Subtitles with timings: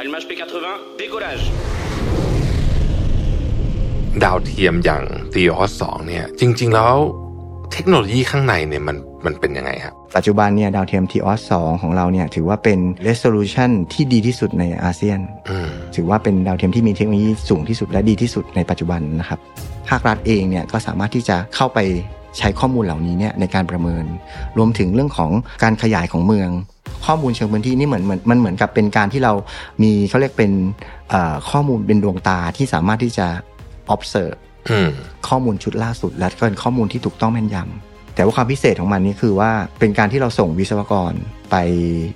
[0.00, 0.66] Allumage P80,
[1.00, 1.44] décollage.
[4.24, 5.02] ดาวเทียมอย่าง
[5.34, 6.94] t e o s 2เนี่ย จริง ๆ แล้ว
[7.72, 12.78] เทคโนโลยีข้างในเนี่ยมันมันเป็นยังไงครับ ปัจจุบันเนี่ยดาวเทียม TOS 2ของเราเนี่ยถือว่าเป็น
[13.08, 15.18] resolution ที่ดีที่สุดในอาเซียน
[15.50, 19.38] อืมถือว่าเป็นดาวเทียมที่มีเทคโนโลยีสูงที่สุดและดีที่สุดในปัจจุบันนะครับ
[19.88, 21.78] ภาครัฐเองเนี่ยก็สามารถที่จะเข้าไป
[22.38, 24.04] ใช้ข้อมูลเหล่านี้เนี่ยในการประเมิน
[24.58, 25.30] รวมถึงเรื่องของ
[25.62, 26.50] การขยายของเมือง
[27.06, 29.32] ข้อมูลเชิงพื้นที่นี่เหมือนเหมือนมันเหมือนกับเป็นการที่เรา
[29.82, 30.52] มีเขาเรียกเป็น
[31.10, 33.26] เอ่อข้อมูลเป็นดวงตาที่สามารถที่จะ
[33.94, 34.36] observe
[34.70, 34.90] อืม
[35.28, 39.50] ข้อมูลชุดล่าสุด และก็เป็นข้อมูลที่ถูกต้องแม่นยำแต่ว่าความพิเศษของมันนี่คือว่า
[39.80, 41.12] เป็นการที่เราส่งวิศวกร
[41.50, 41.56] ไป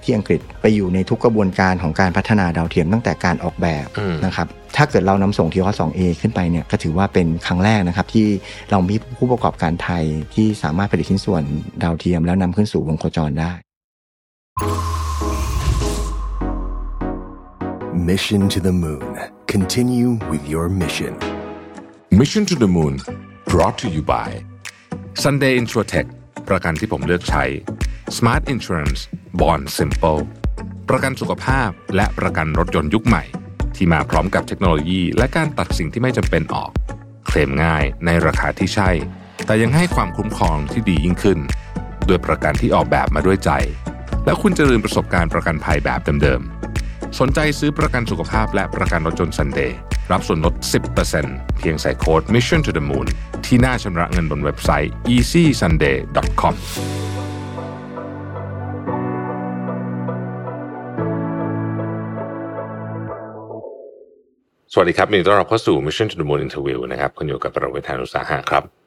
[0.02, 8.26] ที่อังกฤษไปอยู่ในทุกกระบวนการของการพัฒนาดาวเทียมตั้งแต่การออกแบบอืมนะครับถ้าเกิดเรานำส่งทีวอ 2A ขึ้นไปเนี่ยก็ถือว่าเป็นครั้งแรกนะครับ ที่
[8.70, 11.42] เรามีผู้ประกอบการไทยที่สามารถผลิตชิ้นส่วน
[11.82, 13.52] ดาวเทียม แล้วนำขึ้นสู่วงโคจรได้
[18.10, 19.18] Mission to the Moon.
[19.46, 21.18] Continue with your mission.
[22.10, 23.00] Mission to the Moon
[23.46, 24.44] brought to you by
[25.14, 26.06] Sunday Insurtech
[26.48, 27.44] ประกันที่ผมเลือกใช้
[28.16, 29.00] Smart Insurance
[29.40, 30.20] Bond Simple
[30.88, 33.24] ประกันสุขภาพและประกันรถยนต์ยุคใหม่
[33.76, 36.70] ที่มาพร้อมกับเทคโนโลยี และการตัดสิ่งที่ไม่จำเป็นออก
[37.26, 38.90] เคลมง่ายในราคาที่ใช่
[39.46, 41.38] แต่ยังให้ความคุ้มครองที่ดียิ่งขึ้น
[42.08, 43.52] ด้วยประกันที่ออกแบบมาด้วยใจ
[44.24, 49.76] แล้วคุณจะลืมประสบการณ์ประกันภัยแบบเดิมๆ สนใจซื้อประกันสุขภาพและประกันรถยนต์ Sunday
[50.12, 50.54] รับส่วนลด
[51.06, 53.06] 10%เพียงใส่โค้ด Mission to the Moon
[53.46, 56.54] ที่หน้าชำระเงินบนเว็บไซต์ easysunday.com
[64.72, 68.83] สวัสดีครับยินดีต้อนรับเข้าสู่ Mission to the Moon Interview นะครับคุณอยู่กับประวิทยานุสาหะครับ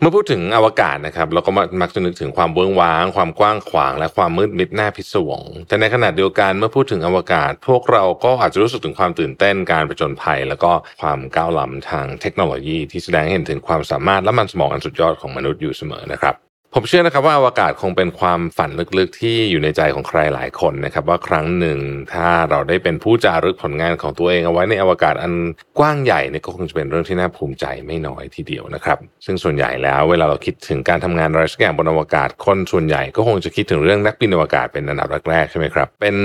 [0.00, 1.50] เมื่อพูดถึงอวกาศนะครับเราก็
[1.82, 21.78] มักจะนึกถึงความเบื้องว้าง ความกว้างขวาง และความมืดมิดน่าพิศวง แต่ในขณะเดียวกันเมื่อพูดถึงอวกาศ พวกเราก็อาจจะรู้สึกถึงความตื่นเต้นการประจนภัย แล้วก็ความก้าวล้ำทางเทคโนโลยีที่แสดงให้เห็นถึงความสามารถและมันสมองอันสุดยอดของมนุษย์อยู่เสมอนะครับ ผมเชื่อนะครับว่าอวกาศคงเป็นความฝันลึกๆ ที่อยู่ในใจของใครหลายคนนะครับ ว่าครั้งหนึ่ง
[22.12, 25.32] ถ้าเราได้เป็นผู้จารึกผลงานของตัวเองเอาไว้ในอวกาศอัน
[25.78, 36.16] กว้างใหญ่เนี่ยก็คงจะเป็นเรื่องที่น่าภูมิใจไม่น้อยทีเดียวนะครับ ซึ่งส่วนใหญ่แล้วเวลาเราคิดถึงการทำงานอะไรสักอย่างบนอวกาศคนส่วนใหญ่ก็คงจะคิดถึงเรื่องนักบินอวกาศเป็นอันดับแรกๆใช่ไหมครับเป็น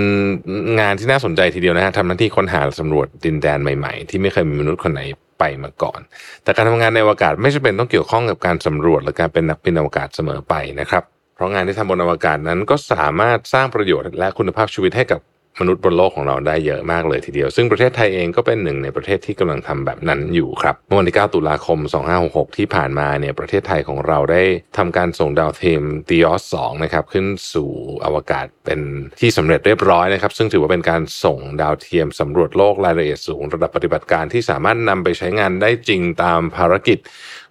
[0.79, 5.03] งานที่น่าสนใจทีเดียวนะฮะทำหน้าที่ค้นหาสำรวจดินแดนใหม่ ๆ ที่ไม่เคยมีมนุษย์คนไหน
[5.43, 5.99] ไปมาก่อน
[6.43, 11.03] แต่การทำงานในอวกาศไม่จำเป็นต้องเกี่ยวข้องกับการสำรวจหรือการเป็นนักบินอวกาศเสมอไปนะครับ
[11.35, 15.19] เพราะงานที่ทำบนอวกาศนั้นก็สามารถสร้างประโยชน์และคุณภาพชีวิตให้กับ
[15.59, 21.79] มนุษย์บนโลกของเราได้เยอะมากเลยทีเดียว ซึ่งประเทศไทยเองก็เป็นหนึ่งในประเทศที่กำลังทำแบบนั้นอยู่ครับเมื่อวันที่ 9 ตุลาคม
[22.17, 24.43] 2566 ที่ผ่านมาเนี่ยประเทศไทยของเราได้
[24.77, 27.69] ทำการส่งดาวเทียม t อ o s 2นะครับขึ้นสู่
[28.05, 28.79] อวกาศเป็น
[29.21, 36.99] ที่สำเร็จเรียบร้อยนะครับ ซึ่งถือว่าเป็นการส่งดาวเทียมสำรวจโลกรายละเอียดสูง ระดับปฏิบัติการที่สามารถนำไปใช้งานได้จริงตามภารกิจ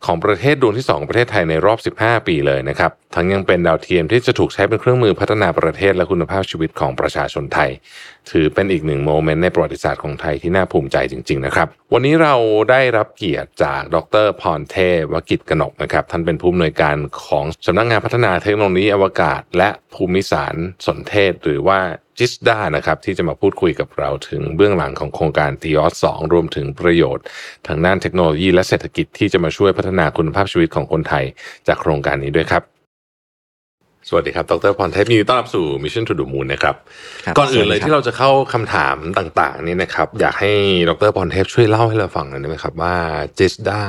[0.06, 7.70] ของประเทศดวงที่2ประเทศไทยในรอบ 15 ปีเลยนะครับ ทั้งยังเป็นดาวเทียมที่จะถูกใช้เป็นเครื่องมือพัฒนาประเทศและคุณภาพชีวิตของประชาชนไทย
[8.30, 12.34] ถือเป็นอีกหนึ่งโมเมนต์ในประวัติศาสตร์ของไทยที่น่าภูมิใจจริง ๆ นะครับ วันนี้เรา
[12.70, 16.96] ได้รับเกียรติจากดรพรเทพวกิจกนกนะครับ ท่านเป็นผู้อำนวยการ
[17.26, 20.54] ของสำนักงานพัฒนาเทคโนโลยีอวกาศ และภูมิสาร
[20.86, 21.80] สนเทศ หรือว่า
[22.18, 27.24] จิสดานะครับที่จะมาพูดคุยกับเราถึงเบื้องหลังของโครงการ t ีออสรวมถึงประโยชน์
[27.66, 31.24] ทางด้านเทคโนโลยีและเศรษฐกิจที่จะมาช่วยพัฒนาคุณภาพชีวิตของคนไทย
[31.66, 32.62] จากโครงการนี้ด้วยครับ
[34.08, 36.74] สวัสดีครับ ดรพรเทพยินดีต้อนรับสู่ Mission to the Moon นะครับ
[37.26, 40.52] ครับก่อนอื่นเลยสวัสดีครับที่เราจะเข้าคำถามต่างๆ นี่นะครับ อยากให้
[40.88, 42.94] ดรพรเทพช่วยเล่าให้เราฟังหน่อยได้ไหมครับ ว่า
[43.38, 43.82] จิสดา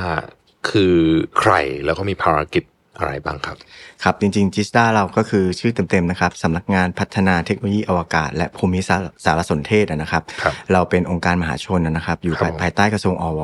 [0.70, 0.96] คือ
[1.38, 1.52] ใคร
[1.84, 2.64] แล้วก็มีภารกิจ
[2.98, 3.56] อะไรบ้างครับ
[4.04, 13.40] ครับจริงๆจิสตาเราก็คือชื่อเต็มๆนะครับสำนักงานพัฒนาเทคโนโลยีอวกาศ และภูมิสารสารสนเทศนะครับครับ เราเป็นองค์การมหาชนนะครับ อยู่ครับภายภายใต้กระทรวงอว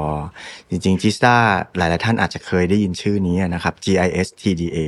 [0.71, 1.35] จริงๆจิสตา
[1.77, 4.79] หลายๆท่านอาจจะเคยได้ยินชื่อนี้นะครับ GIS TDA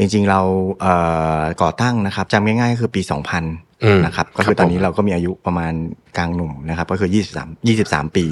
[0.00, 0.40] จริงๆเรา
[0.80, 0.94] เอ่
[1.40, 5.72] อก่อตั้งนะครับจำง่ายๆก็คือปี 2000อืมนะครับก็คือครับตอนนี้ผมเราก็มีอายุประมาณ
[6.16, 7.10] กลางหนุ่มนะครับ ก็คือ
[7.42, 8.24] 23 23 ปี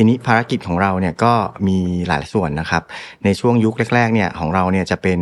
[0.00, 1.32] ทีนี้ภารกิจของเราเนี่ยก็
[1.68, 1.78] มี
[2.08, 2.82] หลายส่วนนะครับ
[3.24, 5.20] ในช่วงยุคแรกๆเนี่ยของเราเนี่ยจะเป็น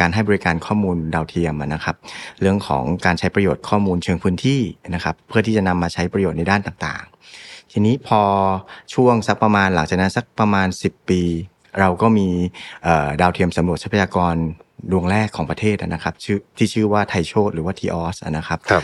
[0.00, 1.96] การให้บริการข้อมูลดาวเทียมนะครับ
[2.40, 4.60] เรื่องของการใช้ประโยชน์ข้อมูลเชิงพื้นที่
[4.94, 8.20] นะครับ เพื่อที่จะนำมาใช้ประโยชน์ในด้านต่างๆ ทีนี้พอ
[8.94, 11.22] ช่วงสักประมาณหลังจากนั้นสักประมาณ 10 ปี
[11.80, 12.28] เราก็มี
[13.20, 14.34] ดาวเทียมสำรวจทรัพยากร
[14.92, 18.82] ดวงแรกของประเทศนะครับชื่อที่ชื่อว่าไทโชดหรือว่าทีออสนะครับครับ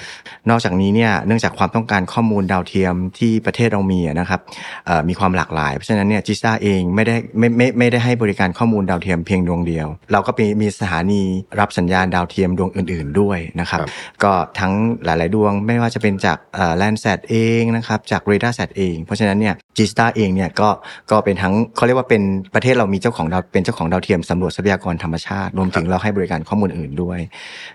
[0.50, 4.40] นอกจากนี้เนี่ยเนื่องจากความต้องการข้อมูลดาวเทียมที่ประเทศเรามีอะนะครับ
[4.86, 11.22] เอ่อมีความหลากหลาย เพราะฉะนั้นเนี่ยจิสตาเองไม่ได้ไม่ไม่ไม่ได้ให้บริการข้อมูลดาวเทียมเพียงดวงเดียว เราก็มีมีสถานี
[11.60, 13.90] รับสัญญาณดาวเทียมดวงอื่น ๆด้วยนะครับครับ
[14.24, 14.72] ก็ทั้ง
[15.04, 16.38] หลาย ๆ ดวงไม่ว่าจะเป็นจาก
[16.76, 20.68] แลนแซดเองนะครับจากเรดาร์แซดเอง เพราะฉะนั้นเนี่ยจิสตาเองเนี่ยก็
[21.10, 22.22] ก็เป็นทั้งเขาเรียกว่าเป็น
[22.54, 27.18] ประเทศเรามีเจ้าของดาวเป็นเจ้าของดาวเทียมสำรวจทรัพยากรธรรมชาติรวมถึงเราให้บริการข้อมูลอื่นด้วย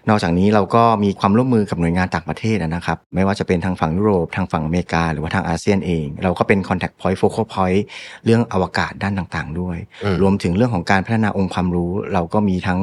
[0.10, 7.82] นอกจากนี้เราก็มีความร่วมมือกับหน่วยงานต่างประเทศนะครับ ไม่ว่าจะเป็นทางฝั่งยุโรป ทางฝั่งอเมริกา หรือว่าทางอาเซียนเอง เราก็เป็น contact point focal point
[8.26, 12.80] เรื่องอวกาศด้านต่างๆ ด้วยอืมรวมถึงเรื่องของการพัฒนาองค์ความรู้ เราก็มีทั้ง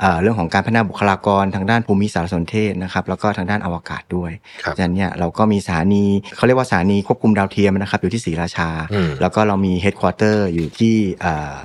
[0.00, 4.30] เอ่อเรื่องของการพัฒนาบุคลากรทางด้านภูมิสารสนเทศนะครับ แล้วก็ทางด้านอวกาศด้วย
[4.62, 6.04] ครับฉะนั้นเนี่ยเราก็มีสถานี
[6.36, 11.56] เขาเรียกว่าสถานีควบคุมดาวเทียมนะครับอยู่ที่ศรีราชาอืมแล้วก็เรามี headquarter อยู่ที่เอ่อ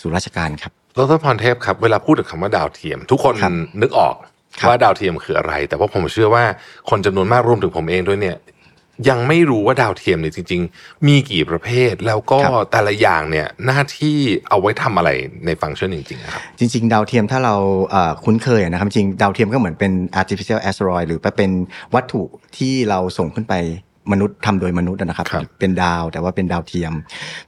[0.00, 3.52] ศูนย์ราชการครับ ดรพรเทพครับ เวลาพูดถึงคำว่าดาวเทียม ทุกคนครับ
[3.82, 4.14] นึกออก
[4.60, 6.44] ครับว่าดาวเทียมคืออะไร แต่ว่าผมเชื่อว่า
[6.90, 8.38] คนจำนวนมากรวมถึงผมเองด้วยเนี่ย
[9.08, 12.38] ยังไม่รู้ว่าดาวเทียมเนี่ยจริง ๆ มีกี่ประเภท แล้วก็
[12.72, 14.16] แต่ละอย่างเนี่ยหน้าที่
[14.48, 15.10] เอาไว้ทำอะไร
[15.46, 17.56] ในฟังก์ชันจริงๆอะครับจริง ๆ ดาวเทียมถ้าเรา
[17.90, 21.50] เอ่อคุ้นเคยนะครับจริงๆดาวเทียมก็เหมือนเป็น artificial asteroid หรือเป็น
[21.94, 22.22] วัตถุ
[22.56, 23.54] ที่เราส่งขึ้นไป
[24.12, 26.92] มนุษย์ทำโดยมนุษย์นะครับครับเป็นดาวแต่ว่าเป็นดาวเทียม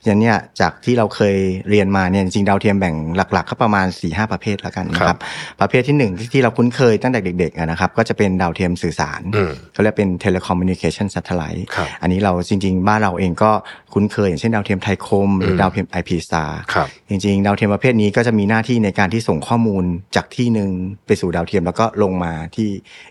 [0.02, 1.36] ฉะนั้นเนี่ยจากที่เราเคย
[1.70, 5.20] เรียนมาเนี่ยจริงๆดาวเทียมแบ่งหลักๆก็ประมาณ4ีหประเภทแล้วกันนะคครัรับบ
[5.60, 13.50] ประเภทที่หนึ่งที่เราคุ้นเคยตั้งแต่เด็กๆอะนะครับก็จะเป็นดาวเทียมสื่อสารอืมเขาเรียกเป็น telecommunication satellite ครับอันนี้เราจริง ๆ บ้านเราเองก็
[13.92, 19.84] คุ้นเคย อย่างเช่นดาวเทียมไทยคม หรือดาวเทียม IP star ครับจริงๆ ดาวเทียมประเภทนี้ก็จะมีหน้าที่ในการที่ส่งข้อมูล
[20.16, 20.70] จากที่หนึ่ง
[21.06, 22.68] ไปสู่ดาวเทียมแล้วก็ลงมาที่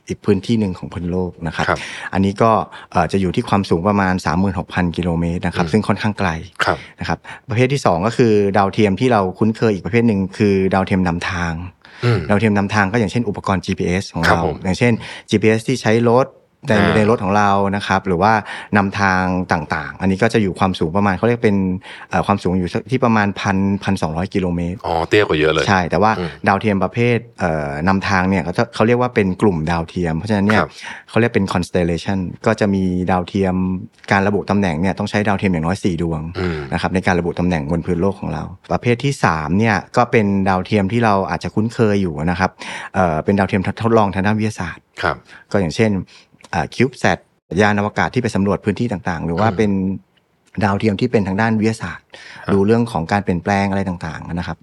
[0.07, 1.79] อีกพื้นที่หนึ่งของพื้นโลกนะครับครับ
[2.13, 2.51] อันนี้ก็
[2.91, 4.13] เอ่อจะอยู่ที่ความสูงประมาณ
[4.55, 6.29] 36,000 กิโลเมตรนะครับ ซึ่งค่อนข้างไกล
[6.65, 7.17] ครับนะครับ
[7.49, 11.53] ประเภทที่ 2 ก็คือดาวเทียมที่เราคุ้นเคยอีกประเภทหนึ่งคือดาวเทียมนำทาง
[12.05, 14.93] อืมดาวเทียมนำทางก็อย่างเช่นอุปกรณ์ GPS ของครับเราผมอย่างเช่น
[15.29, 16.27] GPS ที่ใช้รถ
[16.67, 18.33] ในอ่าในรถของเรานะครับ หรือว่า
[18.77, 21.57] นำทางต่างๆ อันนี้ก็จะอยู่ความสูงประมาณเขาเรียกเป็น
[22.09, 30.69] เอ่อความสูงอยู่ที่ประมาณพันพันสองร้อยกิโลเมตรอ๋อเตี้ยกว่าเยอะเลยใช่แต่ว่าอืมดาวเทียมประเภทเอ่อนำทางเนี่ยเขาจะเขาเรียกว่าเป็นกลุ่มดาวเทียม เพราะฉะนั้นเนี่คยรับ
[31.09, 33.55] เขาเรียกเป็น constellation ก็จะมีดาวเทียม
[34.11, 42.51] การระบุตำแหน่งเนี่ยต้องใช้ดาวเทียมอย่างน้อย 4 ดวงอืมนะครับในการระบุตำแหน่งบนพื้นโลกของเรา ประเภทที่3เนี่ยก็เป็นดาวเทียมที่เราอาจจะคุ้นเคยอยู่นะครับ
[42.95, 45.15] เอ่อเป็นดาวเทียมทดลองทางด้านวิทยาศาสตร์ครับ
[45.51, 45.91] ก็อย่างเช่น
[46.75, 47.17] คิวบ์แซด
[47.61, 49.71] ยานอวกาศที่ไปสำรวจพื้นที่ต่างๆ หรือว่าอืมเป็น
[50.63, 52.05] ดาวเทียมที่เป็นทางด้านวิทยาศาสตร์
[52.45, 54.57] ครับดูเรื่องของการเปลี่ยนแปลงอะไรต่างๆนะครับ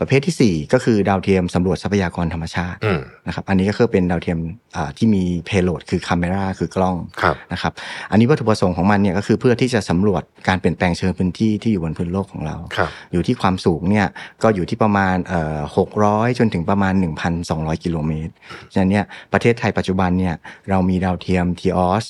[0.00, 4.38] ประเภททีสี่ 4 ก็คือดาวเทียมสำรวจทรัพยากรธรรมชาติอืมนะครับอันนี้ก็คือเป็นดาวเทียม
[4.76, 7.72] อ่าที่มี payload คือ camera คือกล้องครับนะครับ
[8.10, 14.06] อันนี้วัตถุประสงค์ของมันเนี่ยก็คือเพื่อที่จะสำรวจการเปลี่ยนแปลงเชิงพื้นที่ที่อยู่บนพื้นโลกของเราครับอยู่ที่ความสูงเนี่ย
[14.42, 15.58] ก็อยู่ที่ประมาณเอ่อ
[15.98, 16.94] 600 จนถึงประมาณ
[17.38, 18.32] 1,200 กิโลเมตร
[18.72, 20.34] ฉะนั้นเนี่ยประเทศไทยปัจจุบันเนี่ย
[20.70, 22.06] เรามีดาวเทียม THEOS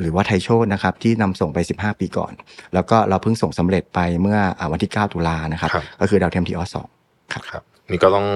[0.00, 2.32] หรือว่าไทยโชตนะครับที่นำส่งไป 15 ปีก่อน
[2.74, 6.88] แล้วก็เราเพิ่งส่งสำเร็จไปเมื่ออาวันที่ 9 ตุลานะครับครับ ก็คือดาวเทียม THEOS สอง
[7.50, 8.26] ครับ นี่ก็ต้อง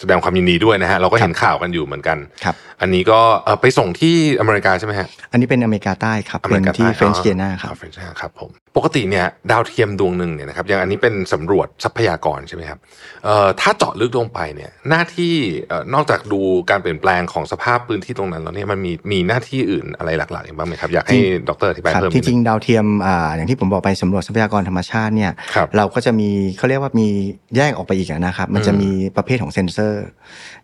[0.00, 12.78] แสดงความยินดีด้วยนะฮะเราก็เห็นข่าวกันอยู่เหมือนกันครับอันนี้ก็เอ่อไปส่งที่อเมริกาใช่ไหมฮะอันนี้เป็นอเมริกาใต้ครับอเมเป็รินกาที่ใต้เฟรนช์เกียนาครับเฟรนช์ครับผมปกติเนี่ยดาวเทียมดวงหนึ่งเนี่ยนะครับอย่างอันนี้เป็นสำรวจทรัพยากรใช่ไหมครับ
[13.24, 15.34] เอ่อถ้าเจาะลึกลงไปเนี่ยหน้าที่
[15.68, 16.40] เอ่อนอกจากดู
[16.70, 27.08] การเปลี่ยนแปลงของสภาพพื้นที่ตรงนั้นแล้วเนี่ยมันมีมีหน้าที่อื่นอะไรหลักๆอีกบ้างไหมครับอยากให้จริงดรอธิบายครับเพิ่มจนิดนึรจริงๆดาวเทียมอ่าอย่างที่ผมบอกไปสำรวจทรัพยากรธรรมชาติเนี่ยครับเราก็จะมีเขาเรียกว่ามี
[27.56, 29.87] แยกออกไปอีกอะนะครับมันจะมีประเภทของเซนเซอร์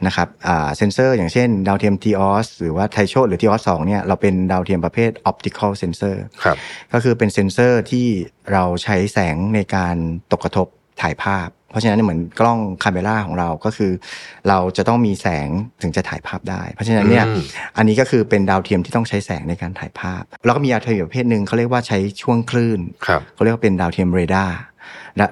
[0.07, 6.57] นะครับอ่าเซนเซอร์อย่างเช่น ดาวเทียม t ีออสหรือว่าไทโชหรือ t ีออสสเนี่ยเราเป็นดาวเทียมประเภท optical sensor ครับ
[6.93, 8.07] ก็คือเป็นเซนเซอร์ที่
[8.53, 9.97] เราใช้แสงในการ
[10.33, 10.67] ตกกระทบ
[11.03, 13.93] ถ่ายภาพ เพราะฉะนั้นเหมือนกล้องคาเมราของเราก็คือ
[14.49, 15.49] เราจะต้องมีแสง
[15.83, 17.45] ถึงจะถ่ายภาพได้ เพราะฉะนั้นเนี่ยอืม
[17.77, 24.57] อันนี้ก็คือเป็นดาวเทียมที่ต้องใช้แสงในการถ่ายภาพ แล้วก็มีดาวเทียมอีกประเภทหนึ่งเขาเรียกว่าใช้ช่วงคลื่นครับเขาเรียกว่าเป็นดาวเทียมเรดาร์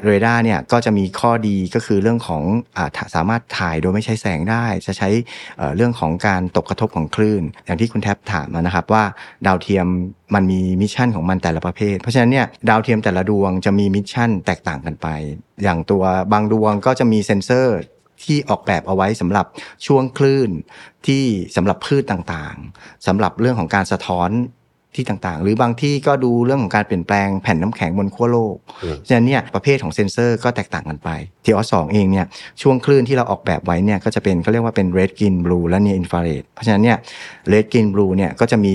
[0.06, 2.42] เรดาร์เนี่ยก็จะมีข้อดีก็คือเรื่องของ
[2.76, 2.78] อ
[3.14, 5.09] สามารถถ่ายโดยไม่ใช้แสงได้ จะใช้
[5.76, 9.04] เรื่องของการตกกระทบของคลื่น อย่างที่คุณแท็บถามมานะครับว่า
[9.47, 9.87] ดาวเทียม
[10.35, 15.09] มันมี mission ของมันแต่ละประเภท เพราะฉะนั้นเนี่ยดาวเทียมแต่ละดวงจะมี mission แตกต่างกันไป
[15.62, 17.78] อย่างตัวบางดวงก็จะมีเซ็นเซอร์
[18.25, 19.47] ที่ออกแบบเอาไว้สำหรับ
[19.87, 20.50] ช่วงคลื่น
[21.06, 21.25] ที่
[21.56, 24.30] สำหรับพืชต่างๆสำหรับเรื่องของการสะท้อน
[24.94, 31.08] ที่ต่างๆ หรือบางที่ก็ดูเรื่องของการเปลี่ยนแปลงแผ่นน้ำแข็งบนขั้วโลกอืมฉะนั้นเนี่ยประเภทของเซนเซอร์ก็แตกต่างกันไป
[31.44, 32.26] ทีออสเองเนี่ย
[32.62, 36.99] ช่วงคลื่นที่เราออกแบบไว้เนี่ยก็จะเป็นเขาเรียกว่าเป็น red green blue และ near infrared เพราะฉะนั้นเนี่ย
[37.52, 38.75] red green blue เนี่ยก็จะมี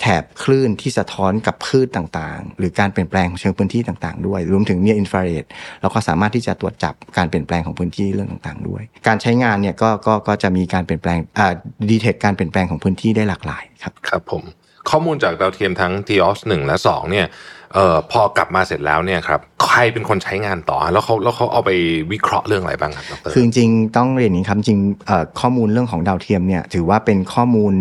[0.00, 5.44] แถบคลื่นที่สะท้อนกับคลื่นต่างๆ หรือการเปลี่ยนแปลงของเชิงพื้นที่ต่างๆ ด้วยรวมถึง near infrared
[5.80, 11.52] เราก็สามารถที่จะตรวจจับการเปลี่ยนแปลงของพื้นที่เรื่องต่างๆ ด้วย การใช้งานเนี่ยก็ก็ก็จะมีการเปลี่ยนแปลงอ่า
[11.90, 14.42] ดีเทคการเปลี่ยนแปลงของพื้นที่ได้หลากหลายครับครับผม
[14.90, 17.26] ข้อมูลจากดาวเทียมทั้ง TOS 1 และ 2 เนี่ย
[17.74, 21.70] เอ่อพอกลับมาเสร็จแล้วเนี่ยครับใครเป็นคนใช้งานต่อ แล้วเขาแล้วเขาเอาไป
[22.12, 27.74] วิเคราะห์เรื่องอะไรบ้างครับดรคือจริงๆต้องเรียนอย่างนี้ครับจริงๆเอ่อข้อมูลเรื่องของดาวเทียมเนี่ยถือว่าเป็นข้อมูล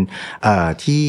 [0.43, 1.03] เอ่อที่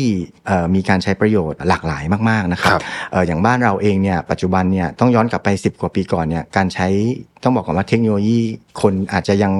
[0.46, 2.82] เอ่อมีการใช้ประโยชน์หลากหลายมากๆนะครับครับ
[3.12, 6.88] เอ่ออย่างบ้านเราเองเนี่ยปัจจุบันเนี่ยต้องย้อนกลับไป 10 กว่าปีก่อนเนี่ยการใช้
[7.44, 8.40] ต้องบอกก่อนว่าเทคโนโลยี
[8.82, 9.52] คนอาจจะยัง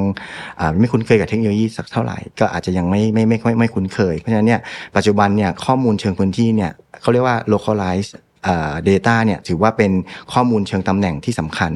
[0.61, 4.61] อ่าไม่คุ้นเคยกับเทคโนโลยีสักเท่าไหร่ ก็อาจจะยังไม่ไม่ไม่ไม่ไม่คุ้นเคย เพราะฉะนั้นเนี่ย
[4.97, 6.71] ปัจจุบันเนี่ยข้อมูลเชิงพื้นที่เนี่ย
[7.01, 8.09] เขาเรียกว่า localize
[8.45, 9.93] เอ่อ data เนี่ยถือว่าเป็น
[10.33, 11.73] ข้อมูลเชิงตำแหน่งที่สำคัญ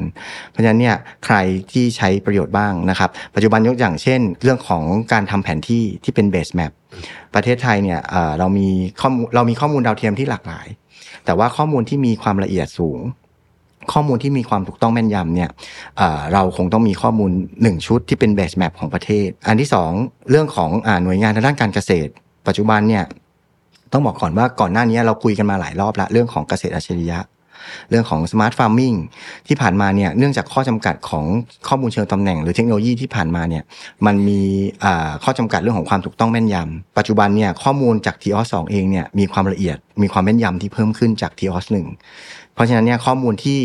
[0.49, 1.35] เพราะฉะนั้นเนี่ยใคร
[1.71, 6.71] ที่ใช้ประโยชน์บ้างนะครับ ปัจจุบันยกอย่างเช่น เรื่องของการทำแผนที่ที่เป็น base map
[7.35, 7.99] ประเทศไทยเนี่ย
[8.39, 8.67] เรามี
[9.01, 10.67] ข้อมูลเรามีข้อมูลดาวเทียมที่หลากหลาย
[11.25, 12.99] แต่ว่าข้อมูลที่มีความละเอียดสูง
[13.93, 15.49] ข้อมูลที่มีความถูกต้องแม่นยำเนี่ย
[16.33, 22.11] เราคงต้องมีข้อมูล 1 ชุดที่เป็น base map ของประเทศ อันที่ 2 เรื่องของอหน่วยงานทางด้านการเกษตร
[22.47, 23.03] ปัจจุบันเนี่ย
[23.93, 27.19] ต้องบอกก่อนว่าก่อนหน้านี้เราคุยกันมาหลายรอบละเรื่องของเกษตรอัจฉริยะ
[27.89, 28.93] เรื่องของ smart farming
[29.47, 31.25] ที่ผ่านมาเนี่ยเนื่องจากข้อจำกัดของ
[31.67, 33.63] ข้อมูลเชิงตำแหน่ง หรือเทคโนโลยีที่ผ่านมาเนี่ย
[34.05, 34.41] มันมี
[35.23, 41.77] ข้อจำกัดเรื่องของความถูกต้องแม่นยำปัจจุบันเนี่ยข้อมูลจาก t ีออสเองเนี่ยมีความละเอียดมีความแม่นยำที่เพิ่มขึ้นจาก ทีออส
[42.53, 43.59] เพราะฉะนั้นเนี่ยข้อมูลที่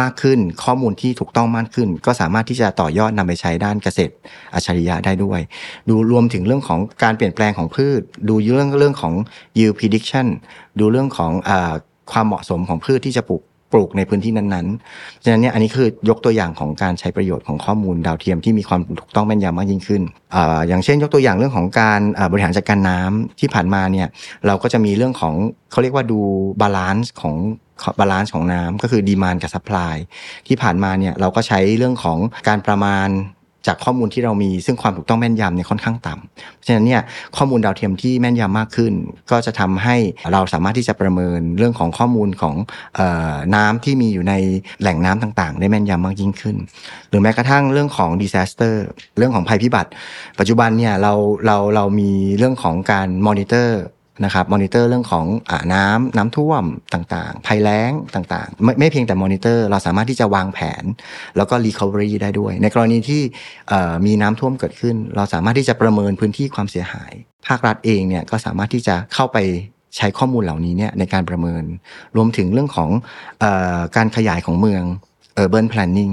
[0.00, 4.12] มากขึ้นข้อมูลที่ถูกต้องมากขึ้น ก็สามารถที่จะต่อยอดนำไปใช้ด้านเกษตร
[4.54, 5.40] อัจฉริยะได้ด้วย
[5.88, 9.14] ดูรวมถึงเรื่องของการเปลี่ยนแปลงของพืช ดูเรื่องเรื่องของ
[9.58, 10.26] yield prediction
[10.80, 11.50] ดูเรื่องของอ
[12.12, 20.02] ความเหมาะสมของพืชที่จะปลูกปลูกในพื้นที่นั้นๆ ฉะนั้นเนี่ยอันนี้คือยกตัวอย่างของการใช้ประโยชน์ของข้อมูลดาวเทียมที่มีความถูกต้องแม่นยำมากยิ่งขึ้น
[20.34, 20.36] อ
[20.68, 22.00] อย่างเช่น ยกตัวอย่างเรื่องของการ
[22.32, 24.08] บริหารจัดการน้ำที่ผ่านมาเนี่ย
[24.46, 25.34] เราก็จะมีเรื่องของ
[25.70, 26.18] เขาเรียกว่าดู
[26.60, 27.34] balance ของ
[27.98, 29.96] balance ของน้ำก็คือ demand กับ supply
[30.46, 33.08] ที่ผ่านมาเนี่ยเราก็ใช้เรื่องของการประมาณ
[33.68, 37.02] จากข้อมูลที่เรามีซึ่งความถูกต้องแม่นยำเนี่ยค่อนข้างต่ำเพราะฉะนั้นเนี่ย
[37.36, 38.92] ข้อมูลดาวเทียมที่แม่นยำมากขึ้น
[39.30, 39.96] ก็จะทำให้
[40.32, 42.54] เราสามารถที่จะประเมินเรื่องของข้อมูลของ
[42.98, 43.00] อ
[43.32, 44.34] อน้ำที่มีอยู่ใน
[44.80, 46.56] แหล่งน้ำต่างๆ ได้แม่นยำมากยิ่งขึ้น
[47.08, 48.74] หรือแม้กระทั่งเรื่องของ disaster
[49.18, 49.90] เรื่องของภัยพิบัติ
[50.38, 51.12] ปัจจุบันเนี่ยเรา
[51.46, 53.80] เราเรามีเรื่องของการมอนิเตอร์
[54.24, 56.64] นะครับมอนิเตอร์เรื่องของอน้ำน้ำท่วม
[56.94, 60.84] ต่างๆ ภัยแล้งต่างๆ ไม่ไม่เพียงแต่มอนิเตอร์เราสามารถที่จะวางแผน
[61.36, 63.22] แล้วก็ recovery ได้ด้วย ในกรณีที่
[64.06, 67.12] มีน้ำท่วมเกิดขึ้น เราสามารถที่จะประเมินพื้นที่ความเสียหาย
[67.46, 69.38] ภาครัฐเองเนี่ยก็สามารถที่จะเข้าไป
[69.96, 71.64] ใช้ข้อมูลเหล่านี้เนี่ยในการประเมิน
[72.16, 72.90] รวมถึงเรื่องของ
[73.42, 73.44] อ
[73.96, 74.84] การขยายของเมือง
[75.42, 76.12] urban planning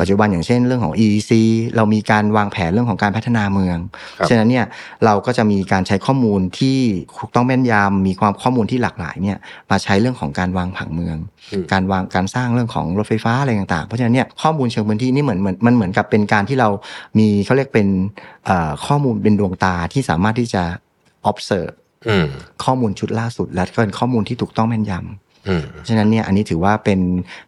[0.00, 1.32] ปัจจุบันอย่างเช่นเรื่องของ EEC
[1.76, 3.78] เรามีการวางแผนเรื่องของการพัฒนาเมือง
[4.18, 4.66] ครับฉะนั้นเนี่ย
[5.04, 6.78] เราก็จะมีการใช้ข้อมูลที่
[7.18, 9.38] ถูกต้องแม่นยำมีความข้อมูลที่หลากหลายเนี่ย
[9.70, 11.16] มาใช้เรื่องของการวางผังเมือง
[11.52, 16.68] อืมการวางการสร้างเรื่องของรถไฟฟ้าอะไรต่างๆ เพราะฉะนั้นเนี่ยข้อมูลเชิงพื้นที่นี่เหมือนเหมือนมันเหมือนกับเป็นการที่เรา
[17.18, 17.88] มีเขาเรียกเป็น
[18.46, 20.62] เอ่อข้อมูลเป็นดวงตาที่สามารถที่จะ
[21.30, 21.74] observe
[22.08, 22.26] อืม
[22.64, 25.14] ข้อมูลชุดล่าสุดและก็เป็นข้อมูลที่ถูกต้องแม่นยำอืม
[25.88, 27.00] ฉะนั้นเนี่ยอันนี้ถือว่าเป็น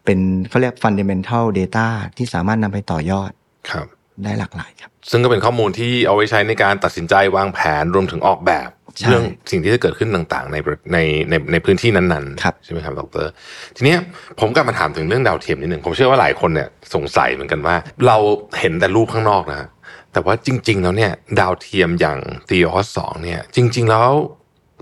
[0.05, 1.87] เป็นเขาเรียก fundamental data
[2.17, 3.31] ที่สามารถนำไปต่อยอด
[3.71, 3.87] ครับ
[4.23, 10.57] ได้หลากหลายครับ ซึ่งก็เป็นข้อมูลที่เอาไว้ใช้ในการตัดสินใจวางแผนรวมถึงออกแบบใช่เรื่องสิ่งที่จะเกิดขึ้นต่างๆ ใน
[10.93, 10.97] ใน
[11.29, 13.27] ในในพื้นที่นั้นๆครับใช่ไหมครับดร
[13.75, 13.99] ทีเนี้ย
[14.39, 17.75] ผมกลับมาถามถึงเรื่องดาวเทียมนิดหนึ่งผมเชื่อว่าหลายคนเนี่ยสงสัยเหมือนกันว่า
[18.07, 18.17] เรา
[18.59, 19.69] เห็นแต่รูปข้างนอกนะฮะ
[20.13, 24.09] แต่ว่าจริง ๆ แล้วเนี่ยดาวเทียมอย่าง t ีออสสองเนี่ย จริง ๆ แล้ว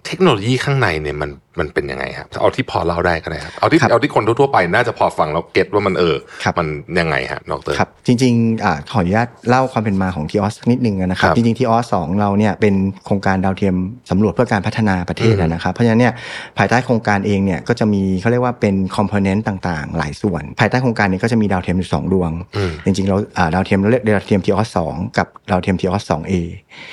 [0.05, 1.29] เทคโนโลยีข้างในเนี่ยมัน
[1.59, 6.67] มันเป็นยังไงครับเอาที่พอเล่าได้ก็ได้ครับเอาที่ครับเอาที่คนทั่วๆไปน่าจะพอฟังแล้วเก็ตว่ามันเออครับมัน
[6.99, 13.75] ยังไงฮะดรครับ จริงๆอ่าขออนุญาตเล่าความเป็นมาของทีออสนิดนึงนะครับครับ จริงๆทีออสสองเราเนี่ยเป็นโครงการดาวเทียม
[14.11, 16.13] สำรวจเพื่อการพัฒนาประเทศอืมนะครับ เพราะฉะนั้นเนี่ย
[16.57, 26.33] ภายใต้โครงการเองเนี่ยก็จะมีเขาเรียกว่าเป็น component ต่างๆ หลายส่วน ภายใต้โครงการนี้ก็จะมีดาวเทียมอยู่สองดวงอืมจริงๆเราอ่าดาวเทียมเราเรียกดาวเทียมทีออสสองกับดาวเทียมทีออสสองเอ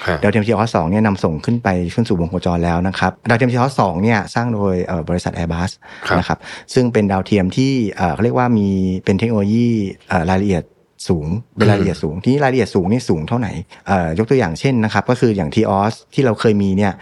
[0.06, 5.70] ฮะดาวเทียมทีออสสองเนี่ยนำส่งขึ้นไปขึ้นสู่วงโคจรแล้วนะครับดาวเทียมทีออสสองเนี่ยสร้างโดยเอ่อบริษัท Airbus
[6.08, 6.38] ครับนะครับ
[6.74, 8.68] ซึ่งเป็นดาวเทียมที่เอ่อเขาเรียกว่ามี
[9.04, 9.68] เป็นเทคโนโลยี
[10.08, 10.64] เอ่อรายละเอียด
[11.08, 13.52] สูงเป็นรายละเอียดสูง ที่รายละเอียดสูงนี่สูงเท่าไหร่
[13.86, 16.92] เอ่อยกตัวอย่างเช่นนะครับก็คืออย่างทีออสที่เราเคยมีเนี่ย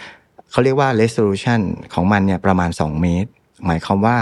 [0.50, 1.60] เขาเรียกว่า resolution
[1.94, 3.30] ของมันเนี่ยประมาณ 2 เมตร
[3.66, 4.16] หมายความว่า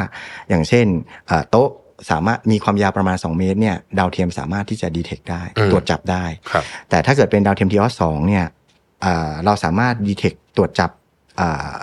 [0.49, 0.87] อย่างเช่น
[1.27, 1.71] เอ่อโต๊ะ
[2.11, 8.45] สามารถมีความยาวประมาณ 2 เมตรเนี่ยดาวเทียมสามารถที่จะ detect ได้อืมตรวจจับได้ครับแต่ถ้าเกิดเป็นดาวเทียมทีออสสองเนี่ย
[9.05, 10.91] อ่าเราสามารถ detect ตรวจจับ
[11.41, 11.75] อ่า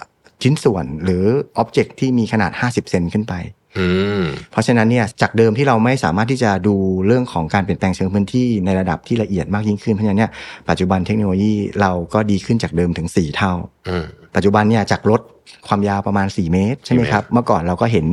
[0.44, 1.24] ชิ้นส่วนหรือ
[1.58, 3.36] object ที่มีขนาด 50 เซนขึ้นไป
[3.78, 3.88] อื
[4.22, 6.76] มเพราะฉะนั้นเนี่ยจากเดิมที่เราไม่สามารถที่จะดู
[7.08, 10.32] เรื่องของการเปลี่ยนแปลงเชิงพื้นที่ในระดับที่ละเอียดมากยิ่งขึ้นเพราะฉะนั้นเนี่ย
[10.70, 13.54] ปัจจุบันเทคโนโลยีเราก็ดีขึ้นจากเดิมถึง 4 เท่า
[13.88, 15.22] อืมปัจจุบันเนี่ยจากรถ
[15.68, 18.06] ความยาวประมาณ 4 เมตรใช่ไหมครับเมื่อก่อนเราก็เห็น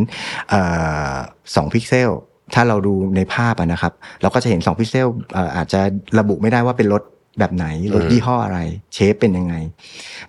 [0.48, 0.60] เอ่
[1.10, 1.14] อ
[1.66, 2.10] 2พิกเซล
[2.54, 5.80] ถ้าเราดูในภาพอะนะครับ เราก็จะเห็น 2 พิกเซลเอ่ออาจจะ
[6.18, 7.02] ระบุไม่ได้ว่าเป็นรถ
[7.38, 8.58] แบบไหนรถอืมยี่ห้ออะไร
[8.94, 9.54] shape เป็นยังไง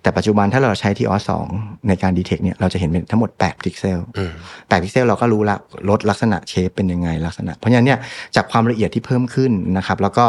[0.02, 1.46] แต่ปัจจุบันถ้าเราใช้ทีออสสอง
[1.88, 4.32] ในการ detect เนี่ยเราจะเห็นเป็นทั้งหมด 8 พิกเซลอืม
[4.68, 5.56] แปดพิกเซลเราก็รู้ละ
[5.88, 7.98] รถลักษณะ shape เป็นยังไงลักษณะ เพราะฉะนั้นเนี่ย
[8.36, 10.24] จากความละเอียดที่เพิ่มขึ้นนะครับ แล้วก็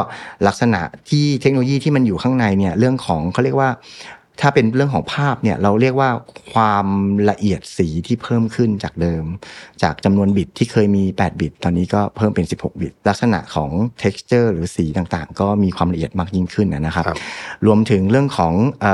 [0.47, 3.69] ลักษณะที่เทคโนโลยีที่มันอยู่ข้างในเนี่ยเรื่องของเขาเรียกว่า
[4.41, 6.09] ถ้าเป็นเรื่องของภาพเนี่ยเราเรียกว่า
[6.53, 6.85] ความ
[7.29, 9.23] ละเอียดสีที่เพิ่มขึ้นจากเดิม
[9.83, 13.69] จากจำนวนบิตที่เคยมี 8 บิต ตอนนี้ก็เพิ่มเป็น 16 บิต ลักษณะของ
[14.03, 17.17] texture หรือสีต่างๆ ก็มีความละเอียดมากยิ่งขึ้นนะครับครับ
[17.65, 18.93] รวมถึงเรื่องของเอ่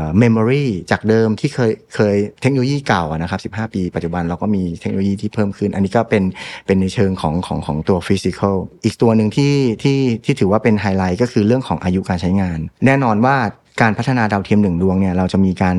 [0.00, 6.24] อ memory จากเดิมที่เคยเคยเทคโนโลยีเก่าอะนะครับ 15 ปี ปัจจุบันเราก็มีเทคโนโลยีที่เพิ่มขึ้น อันนี้ก็เป็น
[6.66, 13.36] เป็นในเชิงของของของตัว physical อีกตัวหนึ่งที่ที่ที่ถือว่าเป็นไฮไลท์ก็คือเรื่องของอายุการใช้งาน แน่นอนว่า
[13.80, 15.76] การพัฒนาดาวเทียมหนึ่งดวงเนี่ยเราจะมีการ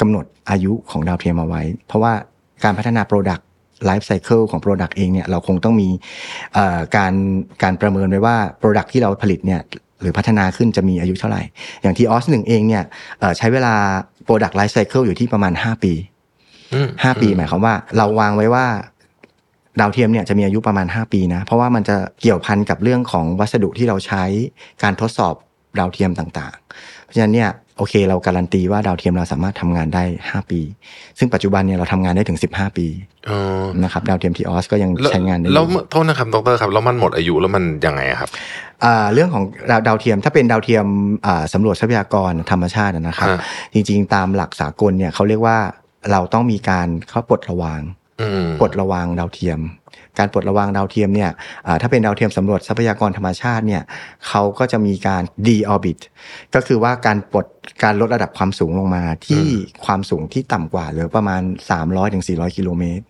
[0.00, 2.12] กำหนดอายุของดาวเทียมเอาไว้ เพราะว่า
[2.64, 3.42] การพัฒนา Product
[3.88, 5.88] Life Cycle ของ Product เองเนี่ยเราคงต้องมี
[6.54, 7.12] เอ่อการ
[7.62, 9.60] การประเมินไว้ว่า Product ที่เราผลิตเนี่ย
[10.00, 11.42] หรือพัฒนาขึ้นจะมีอายุเท่าไหร่
[11.82, 12.82] อย่างที่ออสหนึ่งเองเนี่ย
[13.20, 13.74] เอ่อใช้เวลา
[14.26, 15.92] Product Life Cycle อยู่ที่ประมาณ 5 ปี
[16.74, 18.66] อืม5ปีหมายความว่า เราวางไว้ว่า
[19.80, 24.24] ดาวเทียมเนี่ยจะมีอายุประมาณ 5 ปีนะ เพราะว่ามันจะเกี่ยวพันกับเรื่องของวัสดุที่เราใช้
[24.82, 25.34] การทดสอบ
[25.78, 30.60] ดาวเทียมต่างๆ เพราะฉะนั้นเนี่ยโอเค เราการันตีว่าดาวเทียมเราสามารถทำงานได้ 5 ปี
[31.18, 32.86] ซึ่งปัจจุบันเนี่ยเราทำงานได้ถึง 15 ปี
[33.28, 33.38] อ๋อ
[33.82, 38.30] นะครับดาวเทียมทีออสก็ยังแล้วใช้งานได้อยู่แล้วโทษนะครับดรครับแล้วมันหมดอายุแล้วมันยังไงอะครับ
[38.84, 40.86] อ่าเรื่องของดาวดาวเทียมถ้าเป็นดาวเทียม
[41.26, 43.38] อ่าสำรวจทรัพยากรธรรมชาตินะครับฮะ
[43.74, 45.58] จริงๆ ตามหลักสากลเนี่ยเขาเรียกว่า
[46.10, 47.80] เราต้องมีการเข้าปลดระวาง
[48.20, 49.60] อืมปลดระวางดาวเทียม
[50.18, 51.30] การปลดระวางดาวเทียมเนี่ย
[51.66, 53.82] อ่าถ้าเป็นดาวเทียมสำรวจทรัพยากรธรรมชาติเนี่ย
[54.26, 55.98] เขาก็จะมีการ de-orbit
[56.54, 57.46] ก็คือว่าการปลด
[57.82, 59.44] การลดระดับความสูงลงมาที่
[59.84, 61.42] ความสูงที่ต่ำกว่าหรือประมาณ
[61.98, 63.04] 300-400 กิโลเมตร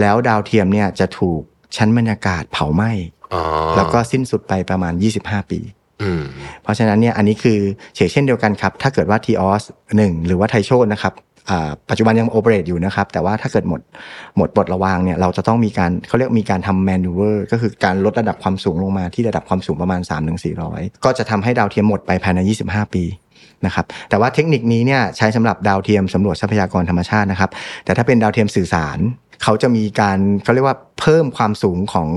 [0.00, 1.40] แล้วดาวเทียมเนี่ยจะถูก
[1.76, 2.90] ชั้นบรรยากาศเผาไหม้
[3.34, 3.42] อ๋อ
[3.76, 5.60] แล้วก็สิ้นสุดไปประมาณ 25 ปี
[6.02, 6.22] อืม
[6.62, 7.58] เพราะฉะนั้นเนี่ยอันนี้คือ
[7.94, 9.62] เฉกเช่นเดียวกันครับ ถ้าเกิดว่า t ีออส
[9.96, 11.31] หนึ่งหรือว่าไทโชนนะครับอ่า
[11.90, 13.80] ปัจจุบันยังโอเปเรตอยู่นะครับ แต่ว่าถ้าเกิดหมด
[14.36, 20.00] หมดปลดระวางเนี่ยเราจะต้องมีการเขาเรียกมีการทำแมนูเวอร์ก็คือการลดระดับความสูงลงมาที่ระดับความสูงประมาณ
[20.52, 23.04] 3-400 ก็จะทำให้ดาวเทียมหมดไปภายใน 25 ปี
[23.66, 27.50] นะครับแต่ว่าเทคนิคนี้เนี่ยใช้สำหรับดาวเทียมสำรวจทรัพยากรธรรมชาตินะครับ
[27.84, 28.98] แต่ถ้าเป็นดาวเทียมสื่อสาร
[29.42, 32.08] เขาจะมีการเขาเรียกว่าเพิ่มความสูงของ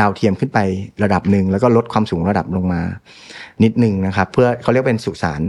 [0.00, 0.58] ดาวเทียมขึ้นไป
[1.02, 2.80] ระดับหนึ่งแล้วก็ลดความสูงระดับลงมา
[3.64, 5.42] นิดหนึ่งนะครับ เพื่อเขาเรียกเป็นสุสาน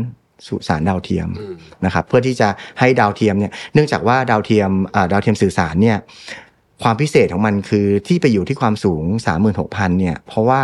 [0.48, 5.98] สุสานดาวเทียมอืมนะครับเพื่อที่จะให้ดาวเทียมเนี่ยเนื่องจากว่าดาวเทียมอ่าดาวเทียมสื่อสารเนี่ย
[6.84, 9.04] ความพิเศษของมันคือที่ไปอยู่ที่ความสูง
[9.52, 10.62] 36,000เนี่ยเพราะว่า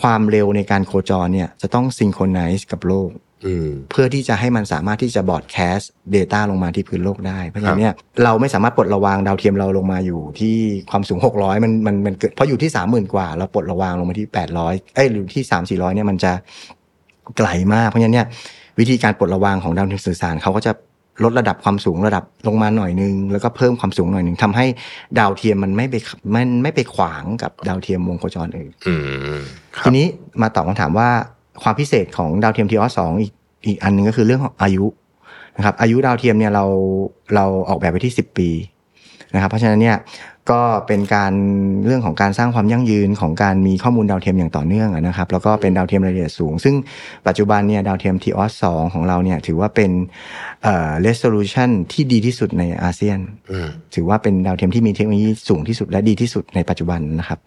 [0.00, 3.10] ความเร็วในการโคจรเนี่ยจะต้องซิงโครไนซ์กับโลก
[3.46, 7.94] อืมเพื่อที่จะให้มันสามารถที่จะบอดแคสต์ Data ลงมาที่พื้นโลกได้ เพราะฉะนั้นเนี่ย
[8.24, 10.56] เราไม่สามารถปลดระวางดาวเทียมเราลงมาอยู่ที่
[10.90, 14.28] ความสูง 600 มันมันมันเกิดเพราะอยู่ที่ 30,000 กว่า เราปลดระวางลงมาที่
[14.60, 16.32] 800 เอ้ยหรือที่ 3 400เนี่ยมันจะ
[17.36, 18.26] ไกลมากเพราะฉะนั้นเนี่ย
[18.78, 20.72] วิธีการปลดระวางของดาวเทียมสื่อสารเขาก็จะ
[21.24, 24.66] ลดระดับความสูงระดับลงมาหน่อยนึง แล้วก็เพิ่มความสูงหน่อยนึงทำให้
[25.18, 25.94] ดาวเทียมมันไม่ไป
[26.34, 28.94] มันไม่ไปขวางกับดาวเทียมวงโคจรอื่นอื
[29.38, 29.42] ม
[29.76, 30.06] ครัทีบนี้
[30.42, 31.08] มาตอบคำถามว่า
[31.62, 33.32] ความพิเศษของดาวเทียมทีออสองอีก
[33.66, 34.84] อีกอันหนึงก็คือเรื่องของอายุ
[35.56, 36.64] นะครับ อายุดาวเทียมเนี่ยเรา
[37.34, 38.48] เราออกแบบไปที่10ปี
[39.34, 39.96] นะครับ เพราะฉะนั้นเนี่ย
[40.50, 41.32] ก็เป็นการ
[41.86, 46.74] เรื่องของการสร้างความยั่งยืนของการมีข้อมูลดาวเทียมอย่างต่อเนื่องอะนะครับแล้วก็เป็นดาวเทียมรายละเอียดสูง ซึ่ง
[47.26, 49.90] ปัจจุบันเนี่ยดาวเทียมทีออสสองของเราเนี่ยถือว่าเป็น
[50.62, 53.18] เอ่อ resolution ที่ดีที่สุดในอาเซียน
[53.50, 57.38] อืมถือว่าเป็นดาวเทียมที่มีเทคโนโลยีสูงที่สุดและดีที่สุดในปัจจุบันนะครับ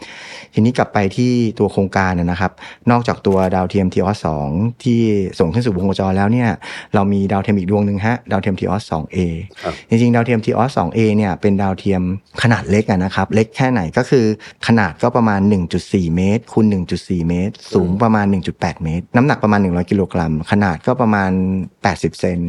[0.53, 2.51] ทีนี้กลับไปที่ตัวโครงการนะนะครับ
[2.91, 4.47] นอกจากตัวดาวเทียมทีออสสอง
[4.83, 4.99] ที่
[5.39, 6.49] ส่งขึ้นสู่วงโคจรแล้วเนี่ย
[6.93, 9.17] เรามีดาวเทียมอีกดวงหนึ่งฮะดาวเทียมทีออสสองเอ
[9.63, 12.01] ครับจริงๆดาวเทียมทีออสสองเอเนี่ยเป็นดาวเทียม
[12.41, 14.25] ขนาดเล็กอะนะครับ เล็กแค่ไหนก็คือ
[14.67, 15.41] ขนาดก็ประมาณ
[15.77, 16.65] 1.4 เมตรคูณ
[16.97, 18.25] 1.4 เมตร สูงประมาณ
[18.55, 21.31] 1.8 เมตร น้ำหนักประมาณ 100 กิโลกรัม ขนาดก็ประมาณ
[21.75, 22.39] 80 เซน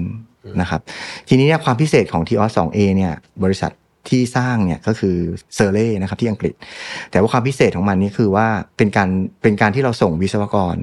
[0.60, 0.80] นะครับ
[1.28, 3.12] ทีนี้เนี่ยความพิเศษของทีออสสองเอเนี่ย
[3.44, 3.72] บริษัท
[4.08, 5.16] ที่สร้างเนี่ยก็คือ
[5.54, 6.54] เซอร์เล่นะครับที่อังกฤษ
[7.10, 9.08] แต่ว่าความพิเศษของมันนี่คือว่าเป็นการ
[9.42, 10.76] เป็นการที่เราส่งวิศวกร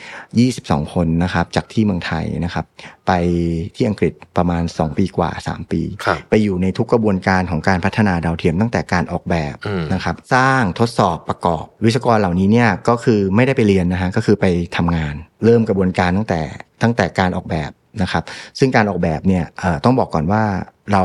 [0.00, 2.64] 22 คนนะครับ จากที่เมืองไทยนะครับ
[3.06, 3.12] ไป
[3.74, 16.40] ที่อังกฤษประมาณ 2 ปีกว่า 3 ปีครับไปอยู่ในทุกกระบวนการของการพัฒนาดาวเทียมตั้งแต่การออกแบบอืมนะครับ สร้างทดสอบประกอบ วิศวกรเหล่านี้เนี่ยก็คือไม่ได้ไปเรียนนะฮะก็คือไปทำงาน เริ่มกระบวนการตั้งแต่
[16.82, 17.70] ตั้งแต่การออกแบบ
[18.02, 18.22] นะครับ
[18.58, 20.44] ซึ่งการออกแบบเนี่ยเอ่อต้องบอกก่อนว่า
[20.92, 21.02] เรา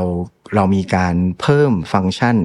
[0.56, 2.38] เรามีการเพิ่มฟังก์ชัน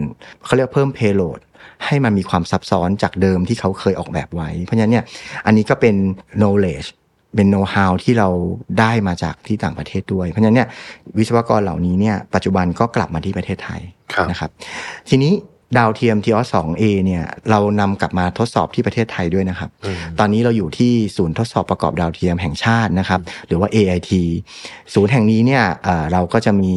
[0.45, 1.41] เขาเรียกเพิ่ม payload
[1.87, 5.05] ให้มันมีความซับซ้อนจากเดิมที่เขาเคยออกแบบไว้ เพราะฉะนั้นเนี่ย
[5.47, 5.95] อันนี้ก็เป็น
[6.41, 6.89] knowledge
[7.37, 8.29] เป็น know how ที่เรา
[8.81, 10.69] ได้มาจากที่ต่างประเทศด้วย เพราะฉะนั้นเนี่ย
[11.19, 13.81] วิศวกรเหล่านี้เนี่ยปัจจุบันก็กลับมาที่ประเทศไทย
[14.15, 14.51] ครับนะครับ
[15.11, 15.33] ทีนี้
[15.79, 24.11] ดาวเทียม t อ2 a เนี่ยเรานำกลับมาทดสอบที่ประเทศไทยด้วยนะครับอืมตอนนี้เราอยู่ที่ศูนย์ทดสอบประกอบดาวเทียมแห่งชาตินะครับ หรือว่า AIT
[24.95, 26.75] ศูนย์แห่งนี้เนี่ยเอ่อเราก็จะมี